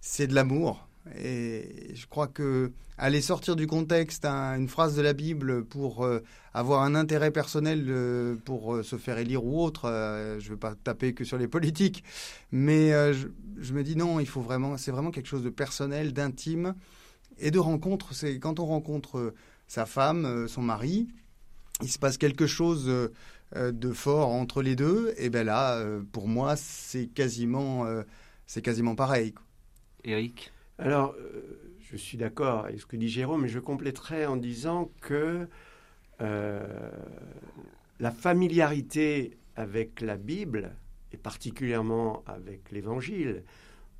c'est 0.00 0.28
de 0.28 0.36
l'amour. 0.36 0.86
Et 1.18 1.90
je 1.94 2.06
crois 2.06 2.28
que 2.28 2.70
aller 2.96 3.20
sortir 3.22 3.56
du 3.56 3.66
contexte 3.66 4.24
une 4.24 4.68
phrase 4.68 4.94
de 4.94 5.02
la 5.02 5.14
Bible 5.14 5.64
pour 5.64 6.04
euh, 6.04 6.22
avoir 6.54 6.82
un 6.84 6.94
intérêt 6.94 7.32
personnel 7.32 7.86
euh, 7.88 8.36
pour 8.44 8.76
euh, 8.76 8.84
se 8.84 8.94
faire 8.98 9.18
élire 9.18 9.44
ou 9.44 9.60
autre, 9.60 9.88
je 10.38 10.44
ne 10.44 10.50
veux 10.50 10.56
pas 10.56 10.76
taper 10.76 11.12
que 11.12 11.24
sur 11.24 11.38
les 11.38 11.48
politiques, 11.56 12.04
mais 12.52 12.90
je, 13.12 13.26
je, 13.58 13.72
me 13.72 13.82
dis 13.82 13.96
non, 13.96 14.20
il 14.20 14.28
faut 14.28 14.42
vraiment, 14.42 14.76
c'est 14.76 14.92
vraiment 14.92 15.10
quelque 15.10 15.26
chose 15.28 15.42
de 15.42 15.50
personnel, 15.50 16.12
d'intime 16.12 16.76
et 17.38 17.50
de 17.50 17.58
rencontre. 17.58 18.14
C'est 18.14 18.38
quand 18.38 18.60
on 18.60 18.66
rencontre 18.66 19.34
sa 19.66 19.86
femme, 19.86 20.46
son 20.46 20.62
mari, 20.62 21.08
il 21.80 21.90
se 21.90 21.98
passe 21.98 22.16
quelque 22.16 22.46
chose 22.46 22.88
de 23.54 23.92
fort 23.92 24.30
entre 24.30 24.62
les 24.62 24.76
deux, 24.76 25.14
et 25.16 25.30
ben 25.30 25.44
là, 25.44 25.76
euh, 25.76 26.02
pour 26.12 26.28
moi, 26.28 26.56
c'est 26.56 27.06
quasiment, 27.06 27.84
euh, 27.86 28.02
c'est 28.46 28.62
quasiment 28.62 28.94
pareil. 28.94 29.34
Eric 30.04 30.52
Alors, 30.78 31.14
je 31.80 31.96
suis 31.96 32.18
d'accord 32.18 32.64
avec 32.64 32.80
ce 32.80 32.86
que 32.86 32.96
dit 32.96 33.08
Jérôme, 33.08 33.42
mais 33.42 33.48
je 33.48 33.58
compléterai 33.58 34.26
en 34.26 34.36
disant 34.36 34.90
que 35.00 35.46
la 36.18 38.10
familiarité 38.12 39.36
avec 39.56 40.00
la 40.00 40.16
Bible, 40.16 40.72
et 41.12 41.16
particulièrement 41.16 42.22
avec 42.26 42.70
l'Évangile, 42.70 43.42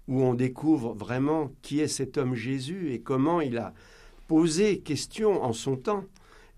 où 0.08 0.22
on 0.22 0.34
découvre 0.34 0.94
vraiment 0.94 1.52
qui 1.62 1.80
est 1.80 1.88
cet 1.88 2.18
homme 2.18 2.34
Jésus 2.34 2.92
et 2.92 3.00
comment 3.00 3.40
il 3.40 3.58
a 3.58 3.72
posé 4.28 4.80
question 4.80 5.42
en 5.42 5.52
son 5.52 5.76
temps 5.76 6.04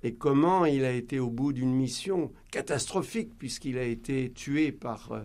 et 0.02 0.14
comment 0.14 0.64
il 0.64 0.84
a 0.84 0.92
été 0.92 1.18
au 1.18 1.30
bout 1.30 1.52
d'une 1.52 1.74
mission 1.74 2.30
catastrophique 2.54 3.32
puisqu'il 3.36 3.78
a 3.78 3.82
été 3.82 4.30
tué 4.30 4.70
par 4.70 5.10
euh, 5.10 5.22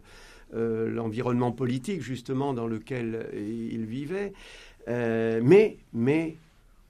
euh, 0.55 0.89
l'environnement 0.89 1.51
politique 1.51 2.01
justement 2.01 2.55
dans 2.55 2.65
lequel 2.65 3.30
il 3.36 3.86
vivait. 3.86 4.34
Euh, 4.88 5.39
mais, 5.43 5.77
mais 5.93 6.38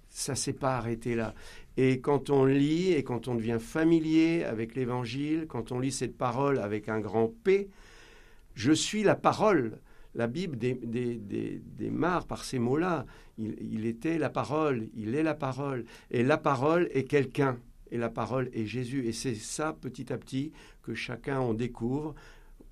ça 0.09 0.35
s'est 0.35 0.53
pas 0.53 0.77
arrêté 0.77 1.15
là. 1.15 1.33
Et 1.75 1.99
quand 1.99 2.29
on 2.29 2.45
lit 2.45 2.93
et 2.93 3.03
quand 3.03 3.27
on 3.27 3.35
devient 3.35 3.57
familier 3.59 4.45
avec 4.45 4.75
l'Évangile, 4.75 5.45
quand 5.49 5.73
on 5.73 5.79
lit 5.79 5.91
cette 5.91 6.17
parole 6.17 6.59
avec 6.59 6.87
un 6.87 7.01
grand 7.01 7.27
P, 7.43 7.67
je 8.55 8.71
suis 8.71 9.03
la 9.03 9.15
parole. 9.15 9.77
La 10.15 10.27
Bible 10.27 10.57
démarre 10.57 12.25
par 12.27 12.45
ces 12.45 12.59
mots-là. 12.59 13.05
il 13.37 13.85
était 13.85 14.17
la 14.17 14.29
parole, 14.29 14.87
il 14.95 15.15
est 15.15 15.23
la 15.23 15.35
parole. 15.35 15.83
Et 16.11 16.23
la 16.23 16.37
parole 16.37 16.89
est 16.93 17.03
quelqu'un 17.03 17.57
et 17.91 17.97
la 17.97 18.09
parole 18.09 18.49
est 18.53 18.65
Jésus. 18.65 19.07
Et 19.07 19.11
c'est 19.11 19.35
ça, 19.35 19.73
petit 19.79 20.11
à 20.11 20.17
petit, 20.17 20.51
que 20.83 20.93
chacun 20.93 21.39
en 21.39 21.53
découvre, 21.53 22.15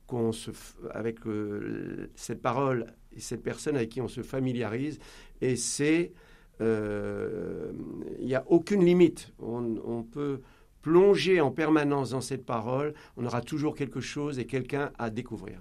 qu'on 0.06 0.32
se, 0.32 0.52
avec 0.92 1.26
euh, 1.28 2.10
cette 2.16 2.42
parole 2.42 2.88
et 3.16 3.20
cette 3.20 3.44
personne 3.44 3.76
avec 3.76 3.90
qui 3.90 4.02
on 4.02 4.08
se 4.08 4.22
familiarise. 4.22 5.00
Et 5.42 5.56
c'est, 5.56 6.14
euh, 6.62 7.72
il 8.20 8.26
n'y 8.26 8.36
a 8.36 8.44
aucune 8.48 8.84
limite. 8.84 9.34
On, 9.40 10.04
peut 10.04 10.42
plonger 10.82 11.42
en 11.42 11.52
permanence 11.52 12.12
dans 12.12 12.22
cette 12.22 12.46
parole. 12.46 12.94
On 13.18 13.26
aura 13.26 13.42
toujours 13.42 13.76
quelque 13.76 14.00
chose 14.00 14.40
et 14.40 14.46
quelqu'un 14.46 14.92
à 14.98 15.10
découvrir. 15.10 15.60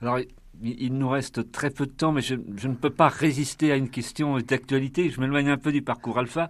Alors, 0.00 0.20
il 0.62 0.94
nous 0.94 1.08
reste 1.08 1.50
très 1.50 1.70
peu 1.70 1.86
de 1.86 1.92
temps, 1.92 2.12
mais 2.12 2.22
je, 2.22 2.36
je 2.56 2.68
ne 2.68 2.74
peux 2.74 2.90
pas 2.90 3.08
résister 3.08 3.72
à 3.72 3.76
une 3.76 3.90
question 3.90 4.38
d'actualité. 4.38 5.10
Je 5.10 5.20
m'éloigne 5.20 5.48
un 5.48 5.58
peu 5.58 5.72
du 5.72 5.82
parcours 5.82 6.18
alpha. 6.18 6.48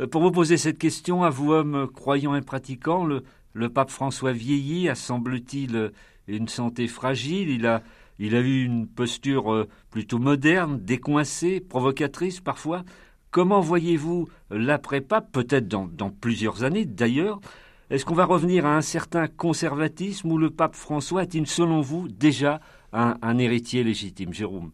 Euh, 0.00 0.06
pour 0.06 0.22
vous 0.22 0.30
poser 0.30 0.56
cette 0.56 0.78
question, 0.78 1.22
à 1.22 1.30
vous, 1.30 1.52
hommes 1.52 1.88
croyants 1.92 2.34
et 2.34 2.42
pratiquants, 2.42 3.04
le, 3.04 3.68
pape 3.68 3.90
François 3.90 4.32
vieillit, 4.32 4.88
a 4.88 4.94
semble-t-il 4.94 5.92
une 6.28 6.48
santé 6.48 6.88
fragile, 6.88 7.50
il 7.50 7.66
a, 7.66 7.82
Il 8.18 8.34
a 8.36 8.40
eu 8.40 8.64
une 8.64 8.86
posture 8.86 9.52
euh, 9.52 9.68
plutôt 9.90 10.18
moderne, 10.18 10.78
décoincée, 10.78 11.60
provocatrice 11.60 12.40
parfois. 12.40 12.84
Comment 13.30 13.60
voyez-vous 13.60 14.28
l'après-pape, 14.50 15.30
peut-être 15.30 15.68
dans, 15.68 16.10
plusieurs 16.10 16.64
années 16.64 16.84
d'ailleurs? 16.84 17.40
Est-ce 17.90 18.04
qu'on 18.04 18.14
va 18.14 18.24
revenir 18.24 18.66
à 18.66 18.76
un 18.76 18.82
certain 18.82 19.28
conservatisme 19.28 20.30
où 20.32 20.38
le 20.38 20.50
pape 20.50 20.74
François 20.74 21.22
est-il, 21.22 21.46
selon 21.46 21.80
vous, 21.80 22.08
déjà 22.08 22.60
un, 22.92 23.38
héritier 23.38 23.84
légitime? 23.84 24.32
Jérôme 24.32 24.72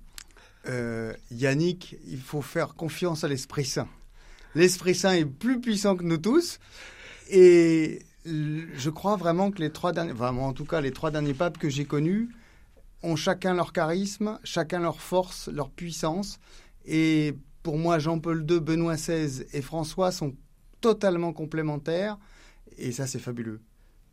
euh, 0.69 1.13
Yannick, 1.31 1.97
il 2.09 2.19
faut 2.19 2.43
faire 2.43 2.75
confiance 2.75 3.25
à 3.25 3.29
l'Esprit 3.29 3.65
Saint. 3.65 3.89
L'Esprit 4.57 4.95
Saint 4.95 5.13
est 5.13 5.27
plus 5.27 5.61
puissant 5.61 5.97
que 5.97 6.03
nous 6.03 6.17
tous. 6.17 6.61
Et 7.29 7.99
je 8.25 8.89
crois 8.89 9.17
vraiment 9.17 9.51
que 9.51 9.61
les 9.61 9.71
trois 9.71 9.93
derniers, 9.93 10.15
vraiment 10.15 10.47
en 10.47 10.55
tout 10.55 10.65
cas 10.65 10.81
les 10.81 10.93
trois 10.93 11.11
derniers 11.11 11.35
papes 11.35 11.59
que 11.59 11.69
j'ai 11.69 11.85
connus, 11.85 12.31
ont 13.03 13.17
chacun 13.17 13.53
leur 13.53 13.75
charisme, 13.75 14.39
chacun 14.45 14.81
leur 14.81 15.03
force, 15.03 15.49
leur 15.49 15.69
puissance. 15.69 16.41
Et 16.87 17.35
pour 17.63 17.77
moi, 17.77 17.99
Jean-Paul 17.99 18.47
II, 18.49 18.61
Benoît 18.61 18.95
XVI 18.95 19.45
et 19.53 19.61
François 19.61 20.11
sont 20.11 20.35
totalement 20.81 21.35
complémentaires. 21.35 22.17
Et 22.79 22.93
ça, 22.93 23.07
c'est 23.07 23.19
fabuleux. 23.19 23.61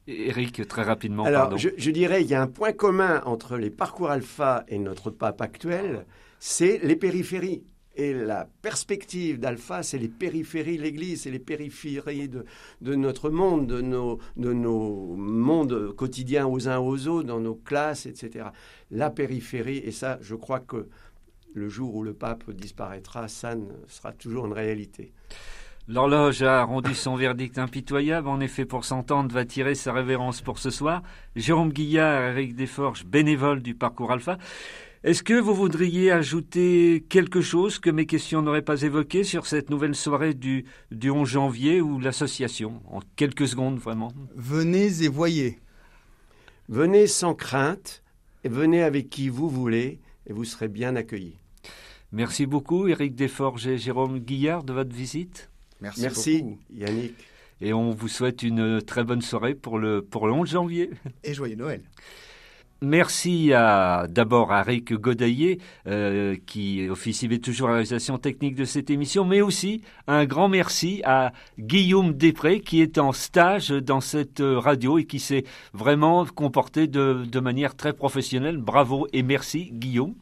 Eric, 0.08 0.68
très 0.68 0.84
rapidement. 0.84 1.24
Alors, 1.24 1.58
je, 1.58 1.70
je, 1.78 1.92
dirais, 1.92 2.22
il 2.22 2.28
y 2.28 2.36
a 2.36 2.42
un 2.42 2.48
point 2.48 2.74
commun 2.74 3.22
entre 3.24 3.56
les 3.56 3.70
parcours 3.70 4.12
alpha 4.12 4.66
et 4.68 4.78
notre 4.78 5.10
pape 5.10 5.40
actuel, 5.40 6.06
c'est 6.40 6.80
les 6.84 6.98
périphéries. 6.98 7.64
Et 7.96 8.14
la 8.14 8.48
perspective 8.64 9.40
d'Alpha, 9.40 9.84
c'est 9.84 10.00
les 10.00 10.08
périphéries 10.08 10.78
de 10.78 10.84
l'Église, 10.84 11.22
c'est 11.24 11.32
les 11.32 11.40
périphéries 11.40 12.28
de, 12.28 12.46
notre 12.96 13.30
monde, 13.30 13.68
de 13.68 13.82
nos, 13.82 14.18
de 14.36 14.52
nos 14.52 15.16
mondes 15.16 15.94
quotidiens 15.96 16.48
aux 16.48 16.68
uns 16.68 16.80
aux 16.80 17.08
autres, 17.08 17.28
dans 17.28 17.40
nos 17.40 17.56
classes, 17.56 18.08
etc. 18.08 18.48
La 18.90 19.12
périphérie, 19.12 19.78
et 19.78 19.92
ça, 19.92 20.18
je 20.22 20.34
crois 20.34 20.60
que 20.60 20.88
le 21.54 21.70
jour 21.70 21.94
où 21.94 22.04
le 22.04 22.14
pape 22.14 22.50
disparaîtra, 22.50 23.28
ça 23.28 23.56
sera 23.88 24.12
toujours 24.12 24.48
une 24.48 24.54
réalité. 24.54 25.12
L'horloge 25.88 26.42
a 26.42 26.64
rendu 26.64 26.96
son 26.96 27.16
verdict 27.16 27.58
impitoyable. 27.58 28.30
En 28.30 28.40
effet, 28.40 28.64
pour 28.66 28.86
s'entendre, 28.86 29.34
va 29.34 29.44
tirer 29.44 29.76
sa 29.76 29.92
révérence 29.92 30.42
pour 30.42 30.58
ce 30.58 30.70
soir. 30.70 31.04
Jérôme 31.36 31.74
Guillard, 31.74 32.32
Eric 32.32 32.56
Desforges, 32.56 33.06
bénévole 33.06 33.62
du 33.62 33.76
parcours 33.76 34.12
Alpha. 34.12 34.38
Est-ce 35.04 35.22
que 35.22 35.34
vous 35.34 35.54
voudriez 35.54 36.12
ajouter 36.12 37.04
quelque 37.10 37.42
chose 37.42 37.78
que 37.78 37.90
mes 37.90 38.06
questions 38.06 38.42
n'auraient 38.42 38.62
pas 38.62 38.84
évoqué 38.84 39.26
sur 39.26 39.48
cette 39.48 39.70
nouvelle 39.70 39.96
soirée 39.96 40.34
du, 40.34 40.64
du 40.92 41.10
11 41.10 41.28
janvier 41.28 41.82
ou 41.82 42.00
l'association 42.00 42.82
En 42.90 43.02
quelques 43.18 43.50
secondes, 43.50 43.80
vraiment? 43.80 44.14
Venez 44.34 45.04
et 45.04 45.10
voyez. 45.10 45.60
Venez 46.70 47.08
sans 47.08 47.36
crainte 47.36 48.02
et 48.46 48.48
venez 48.48 48.82
avec 48.82 49.10
qui 49.10 49.28
vous 49.28 49.50
voulez 49.50 50.00
et 50.26 50.32
vous 50.32 50.46
serez 50.46 50.70
bien 50.70 50.96
accueillis. 50.96 51.38
Merci 52.14 52.46
beaucoup, 52.46 52.88
Éric 52.88 53.14
Desforges 53.14 53.68
et 53.68 53.78
Jérôme 53.78 54.20
Guillard, 54.20 54.64
de 54.64 54.72
votre 54.72 54.96
visite. 54.96 55.50
Merci, 55.82 56.02
Merci 56.02 56.46
Yannick. 56.74 57.16
Et 57.60 57.74
on 57.74 57.92
vous 57.92 58.08
souhaite 58.08 58.42
une 58.42 58.82
très 58.82 59.04
bonne 59.04 59.22
soirée 59.22 59.54
pour 59.54 59.80
le, 59.80 60.02
pour 60.02 60.28
le 60.28 60.34
11 60.34 60.50
janvier. 60.50 60.92
Et 61.26 61.34
joyeux 61.34 61.58
Noël. 61.58 61.82
Merci 62.84 63.54
à 63.54 64.08
d'abord 64.10 64.52
à 64.52 64.62
Rick 64.62 64.94
Godaillé, 64.94 65.60
euh, 65.88 66.36
qui 66.46 66.90
officie 66.90 67.30
toujours 67.40 67.70
à 67.70 67.72
la 67.72 67.76
réalisation 67.76 68.18
technique 68.18 68.56
de 68.56 68.66
cette 68.66 68.90
émission, 68.90 69.24
mais 69.24 69.40
aussi 69.40 69.84
un 70.08 70.26
grand 70.26 70.50
merci 70.50 71.02
à 71.06 71.32
Guillaume 71.58 72.12
Després, 72.12 72.60
qui 72.60 72.82
est 72.82 72.98
en 72.98 73.14
stage 73.14 73.70
dans 73.70 74.02
cette 74.02 74.44
radio 74.44 74.98
et 74.98 75.06
qui 75.06 75.22
s'est 75.22 75.46
vraiment 75.74 76.26
comporté 76.26 76.88
de 76.88 77.40
manière 77.40 77.78
très 77.78 77.94
professionnelle. 77.94 78.58
Bravo 78.58 79.08
et 79.14 79.24
merci 79.24 79.70
Guillaume. 79.72 80.16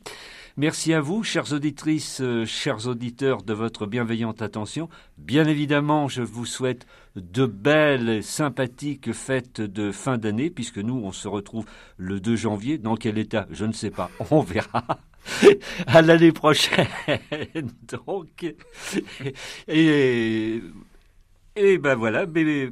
Merci 0.58 0.94
à 0.94 1.00
vous, 1.00 1.24
chères 1.24 1.54
auditrices, 1.54 2.20
euh, 2.20 2.46
chers 2.46 2.88
auditeurs, 2.88 3.42
de 3.42 3.54
votre 3.54 3.86
bienveillante 3.86 4.42
attention. 4.42 4.90
Bien 5.18 5.48
évidemment, 5.48 6.10
je 6.10 6.22
vous 6.22 6.46
souhaite 6.46 6.86
de 7.16 7.46
belles 7.46 8.10
et 8.10 8.22
sympathiques 8.22 9.14
fêtes 9.14 9.62
de 9.62 9.94
fin 9.94 10.18
d'année, 10.18 10.50
puisque 10.50 10.80
nous, 10.80 10.96
on 10.96 11.14
se 11.14 11.30
retrouve 11.30 11.66
le 11.96 12.20
2 12.20 12.36
janvier. 12.36 12.78
Dans 12.78 12.98
quel 12.98 13.18
état 13.18 13.48
Je 13.50 13.64
ne 13.64 13.72
sais 13.72 13.92
pas. 13.92 14.12
On 14.30 14.42
verra. 14.42 14.84
à 15.88 16.02
l'année 16.02 16.34
prochaine. 16.34 16.88
Donc, 17.88 18.54
et, 19.70 20.62
ben 21.56 21.96
voilà, 21.96 22.26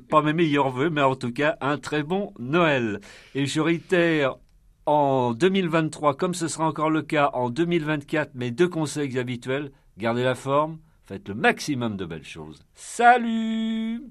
pas 0.10 0.22
mes 0.22 0.34
meilleurs 0.34 0.70
voeux, 0.70 0.90
mais 0.90 1.02
en 1.02 1.16
tout 1.16 1.32
cas 1.32 1.56
un 1.62 1.78
très 1.78 2.04
bon 2.04 2.34
Noël. 2.40 3.00
Et 3.36 3.46
je 3.46 3.62
réitère 3.62 4.36
en 4.90 5.34
2023, 5.34 6.16
comme 6.16 6.34
ce 6.34 6.48
sera 6.48 6.68
encore 6.68 6.90
le 6.90 7.04
cas 7.04 7.30
en 7.34 7.52
2024, 7.52 8.34
mes 8.34 8.50
deux 8.50 8.68
conseils 8.68 9.20
habituels, 9.20 9.72
gardez 10.00 10.24
la 10.24 10.34
forme, 10.34 10.80
faites 11.06 11.28
le 11.30 11.36
maximum 11.36 11.96
de 11.96 12.06
belles 12.06 12.24
choses. 12.24 12.66
Salut 12.74 14.02